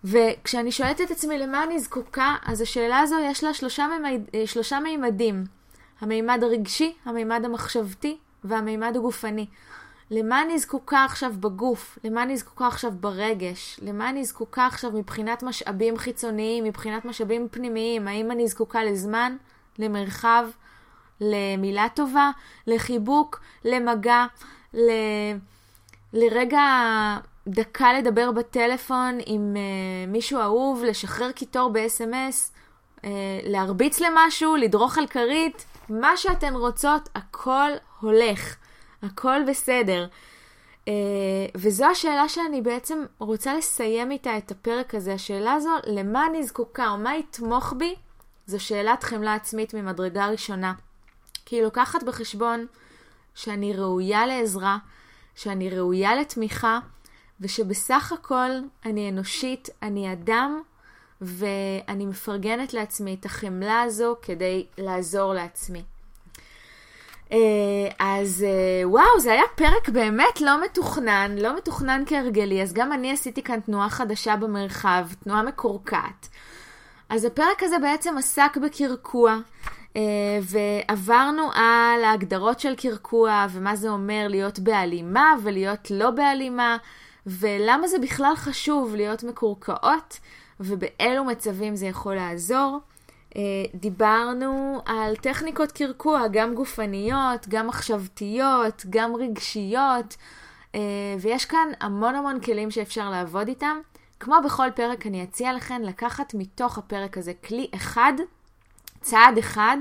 וכשאני 0.05 0.73
שואלת 0.73 1.01
את 1.01 1.11
עצמי 1.11 1.39
למה 1.39 1.65
אני 1.65 1.79
זקוקה, 1.79 2.37
אז 2.45 2.61
השאלה 2.61 2.99
הזו 2.99 3.17
יש 3.19 3.45
לה 3.45 3.55
שלושה, 3.55 3.87
מימד, 3.87 4.21
שלושה 4.47 4.81
מימדים. 4.81 5.45
המימד 6.01 6.45
הרגשי, 6.45 6.95
המימד 7.05 7.45
המחשבתי 7.45 8.19
והמימד 8.45 8.97
הגופני. 8.97 9.47
למה 10.11 10.43
אני 10.43 10.59
זקוקה 10.59 11.05
עכשיו 11.05 11.33
בגוף? 11.41 11.99
למה 12.05 12.23
אני 12.23 12.37
זקוקה 12.37 12.67
עכשיו 12.67 12.93
ברגש? 13.01 13.81
למה 13.83 14.11
אני 14.11 14.25
זקוקה 14.25 14.67
עכשיו 14.67 14.91
מבחינת 14.91 15.43
משאבים 15.43 15.99
חיצוניים, 15.99 16.65
מבחינת 16.65 17.05
משאבים 17.05 17.49
פנימיים? 17.51 18.09
האם 18.09 18.31
אני 18.31 18.49
זקוקה 18.49 18.85
לזמן, 18.85 19.37
למרחב, 19.79 20.47
למילה 21.21 21.87
טובה, 21.95 22.31
לחיבוק, 22.67 23.41
למגע, 23.65 24.27
ל... 24.75 24.91
לרגע 26.13 26.61
דקה 27.49 27.93
לדבר 27.93 28.33
בטלפון 28.33 29.19
עם 29.27 29.55
uh, 29.55 30.11
מישהו 30.11 30.41
אהוב, 30.41 30.85
לשחרר 30.85 31.33
קיטור 31.33 31.71
ב-SMS, 31.73 32.51
uh, 32.97 33.05
להרביץ 33.43 34.01
למשהו, 34.01 34.57
לדרוך 34.57 34.99
על 34.99 35.07
כרית, 35.07 35.65
מה 35.89 36.17
שאתן 36.17 36.55
רוצות, 36.55 37.09
הכל 37.15 37.71
הולך. 38.01 38.57
הכל 39.03 39.41
בסדר. 39.49 40.07
Uh, 40.85 40.89
וזו 41.57 41.85
השאלה 41.85 42.29
שאני 42.29 42.63
בעצם 42.63 43.05
רוצה 43.19 43.55
לסיים 43.55 44.11
איתה 44.11 44.39
את 44.39 44.51
הפרק 44.51 44.95
הזה. 44.95 45.15
השאלה 45.15 45.53
הזו, 45.53 45.71
למה 45.87 46.27
אני 46.27 46.43
זקוקה 46.43 46.89
או 46.89 46.99
מה 46.99 47.17
יתמוך 47.17 47.75
בי, 47.79 47.95
זו 48.47 48.61
שאלת 48.61 49.03
חמלה 49.03 49.35
עצמית 49.35 49.75
ממדרגה 49.75 50.27
ראשונה. 50.27 50.73
כי 51.47 51.57
היא 51.57 51.63
לוקחת 51.63 52.03
בחשבון 52.03 52.67
שאני 53.35 53.73
ראויה 53.73 54.27
לעזרה, 54.27 54.79
שאני 55.35 55.71
ראויה 55.71 56.17
לתמיכה, 56.17 56.79
ושבסך 57.41 58.13
הכל 58.13 58.51
אני 58.85 59.11
אנושית, 59.11 59.69
אני 59.83 60.13
אדם, 60.13 60.63
ואני 61.21 62.07
מפרגנת 62.07 62.75
לעצמי 62.75 63.17
את 63.21 63.25
החמלה 63.25 63.83
הזו 63.83 64.17
כדי 64.23 64.67
לעזור 64.79 65.35
לעצמי. 65.35 65.83
אה, 67.33 67.39
אז 67.99 68.45
אה, 68.47 68.89
וואו, 68.89 69.21
זה 69.21 69.33
היה 69.33 69.43
פרק 69.55 69.89
באמת 69.89 70.41
לא 70.41 70.65
מתוכנן, 70.65 71.37
לא 71.39 71.57
מתוכנן 71.57 72.03
כהרגלי, 72.07 72.63
אז 72.63 72.73
גם 72.73 72.93
אני 72.93 73.13
עשיתי 73.13 73.43
כאן 73.43 73.61
תנועה 73.61 73.91
חדשה 73.91 74.37
במרחב, 74.37 75.07
תנועה 75.25 75.43
מקורקעת. 75.43 76.29
אז 77.09 77.25
הפרק 77.25 77.63
הזה 77.63 77.79
בעצם 77.79 78.19
עסק 78.19 78.57
בקרקוע, 78.63 79.39
ועברנו 80.43 81.51
על 81.55 82.05
ההגדרות 82.05 82.61
של 82.61 82.75
קרקוע, 82.77 83.47
ומה 83.51 83.77
זה 83.77 83.89
אומר 83.89 84.27
להיות 84.29 84.59
בהלימה 84.59 85.35
ולהיות 85.43 85.91
לא 85.91 86.11
בהלימה, 86.11 86.77
ולמה 87.27 87.89
זה 87.89 87.99
בכלל 87.99 88.33
חשוב 88.37 88.95
להיות 88.95 89.23
מקורקעות, 89.23 90.19
ובאילו 90.61 91.25
מצבים 91.25 91.77
זה 91.77 91.87
יכול 91.87 92.15
לעזור. 92.15 92.79
אה, 93.37 93.43
דיברנו 93.75 94.81
על 94.87 95.17
טכניקות 95.17 95.73
קרקוע, 95.73 96.29
גם 96.33 96.55
גופניות, 96.55 97.49
גם 97.49 97.67
מחשבתיות, 97.67 98.87
גם 98.91 99.17
רגשיות, 99.17 100.17
אה, 100.75 100.81
ויש 101.21 101.45
כאן 101.45 101.69
המון 101.81 102.15
המון 102.15 102.41
כלים 102.41 102.71
שאפשר 102.71 103.11
לעבוד 103.11 103.49
איתם. 103.49 103.77
כמו 104.21 104.37
בכל 104.45 104.69
פרק, 104.75 105.07
אני 105.07 105.23
אציע 105.23 105.53
לכם 105.53 105.83
לקחת 105.83 106.35
מתוך 106.35 106.79
הפרק 106.79 107.19
הזה 107.19 107.33
כלי 107.35 107.69
אחד, 107.75 108.13
צעד 109.05 109.39
אחד, 109.39 109.77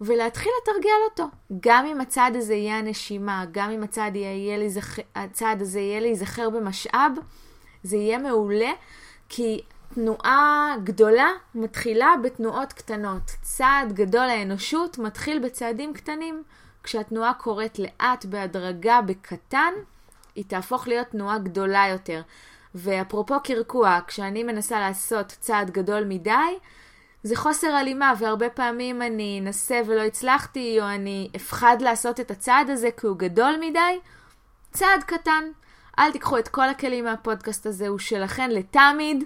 ולהתחיל 0.00 0.52
לתרגל 0.62 0.90
אותו. 1.10 1.24
גם 1.60 1.86
אם 1.86 2.00
הצעד 2.00 2.36
הזה 2.36 2.54
יהיה 2.54 2.78
הנשימה, 2.78 3.44
גם 3.52 3.70
אם 3.70 3.82
הצעד, 3.82 4.16
יהיה 4.16 4.58
להיזכ... 4.58 4.98
הצעד 5.14 5.62
הזה 5.62 5.80
יהיה 5.80 6.00
להיזכר 6.00 6.50
במשאב, 6.50 7.12
זה 7.82 7.96
יהיה 7.96 8.18
מעולה, 8.18 8.70
כי 9.28 9.60
תנועה 9.94 10.74
גדולה 10.84 11.28
מתחילה 11.54 12.14
בתנועות 12.22 12.72
קטנות. 12.72 13.22
צעד 13.42 13.92
גדול 13.92 14.28
האנושות 14.28 14.98
מתחיל 14.98 15.38
בצעדים 15.38 15.94
קטנים. 15.94 16.42
כשהתנועה 16.82 17.34
קורית 17.34 17.78
לאט, 17.78 18.24
בהדרגה, 18.24 19.00
בקטן, 19.00 19.72
היא 20.34 20.44
תהפוך 20.48 20.88
להיות 20.88 21.06
תנועה 21.06 21.38
גדולה 21.38 21.84
יותר. 21.90 22.22
ואפרופו 22.74 23.34
קרקוע, 23.44 23.98
כשאני 24.06 24.42
מנסה 24.42 24.80
לעשות 24.80 25.26
צעד 25.40 25.70
גדול 25.70 26.04
מדי, 26.04 26.58
זה 27.22 27.36
חוסר 27.36 27.66
הלימה, 27.66 28.12
והרבה 28.18 28.50
פעמים 28.50 29.02
אני 29.02 29.40
אנסה 29.42 29.80
ולא 29.86 30.00
הצלחתי, 30.00 30.80
או 30.80 30.88
אני 30.88 31.28
אפחד 31.36 31.76
לעשות 31.80 32.20
את 32.20 32.30
הצעד 32.30 32.70
הזה 32.70 32.88
כי 33.00 33.06
הוא 33.06 33.16
גדול 33.16 33.54
מדי. 33.60 33.98
צעד 34.72 35.02
קטן. 35.06 35.44
אל 35.98 36.12
תיקחו 36.12 36.38
את 36.38 36.48
כל 36.48 36.68
הכלים 36.68 37.04
מהפודקאסט 37.04 37.66
הזה, 37.66 37.88
הוא 37.88 37.98
שלכן 37.98 38.50
לתמיד. 38.50 39.24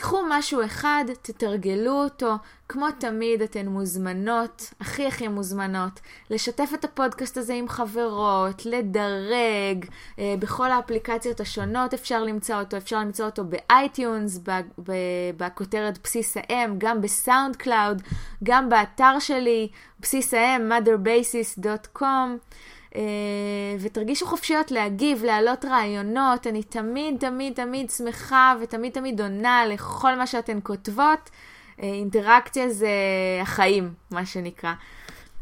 קחו 0.00 0.22
משהו 0.28 0.64
אחד, 0.64 1.04
תתרגלו 1.22 2.04
אותו. 2.04 2.34
כמו 2.68 2.86
תמיד, 2.98 3.42
אתן 3.42 3.66
מוזמנות, 3.68 4.74
הכי 4.80 5.06
הכי 5.06 5.28
מוזמנות, 5.28 6.00
לשתף 6.30 6.70
את 6.74 6.84
הפודקאסט 6.84 7.36
הזה 7.36 7.54
עם 7.54 7.68
חברות, 7.68 8.66
לדרג, 8.66 9.84
אה, 10.18 10.34
בכל 10.38 10.70
האפליקציות 10.70 11.40
השונות 11.40 11.94
אפשר 11.94 12.22
למצוא 12.24 12.56
אותו, 12.56 12.76
אפשר 12.76 13.00
למצוא 13.00 13.26
אותו 13.26 13.44
ב 13.44 13.56
iTunes, 13.56 14.40
בכותרת 15.36 15.98
בסיס 16.04 16.36
האם, 16.36 16.74
גם 16.78 17.00
ב 17.00 17.56
SoundCloud, 17.56 18.02
גם 18.44 18.68
באתר 18.68 19.18
שלי, 19.18 19.68
בסיס 20.00 20.34
האם, 20.34 20.72
motherbasis.com. 20.72 22.04
אה, 22.96 23.02
ותרגישו 23.80 24.26
חופשיות 24.26 24.70
להגיב, 24.70 25.24
להעלות 25.24 25.64
רעיונות. 25.64 26.46
אני 26.46 26.62
תמיד, 26.62 27.16
תמיד, 27.20 27.52
תמיד 27.52 27.90
שמחה 27.90 28.54
ותמיד, 28.60 28.92
תמיד 28.92 29.20
עונה 29.20 29.66
לכל 29.66 30.14
מה 30.14 30.26
שאתן 30.26 30.58
כותבות. 30.62 31.30
אה, 31.82 31.88
אינטראקציה 31.88 32.68
זה 32.68 32.88
החיים, 33.42 33.92
מה 34.10 34.26
שנקרא. 34.26 34.72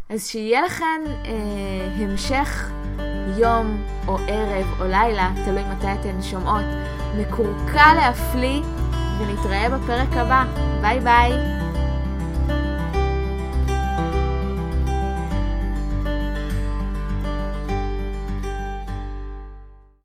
אז 0.09 0.27
שיהיה 0.29 0.63
לכן 0.63 1.03
אה, 1.07 1.33
המשך 1.99 2.71
יום 3.39 3.85
או 4.09 4.17
ערב 4.29 4.81
או 4.81 4.85
לילה, 4.85 5.31
תלוי 5.45 5.63
מתי 5.65 5.87
אתן 6.01 6.23
שומעות, 6.23 6.65
מקורקע 7.19 7.95
להפליא, 7.95 8.63
ונתראה 9.21 9.69
בפרק 9.71 10.09
הבא. 10.13 10.45
ביי 10.81 11.01
ביי. 11.01 11.66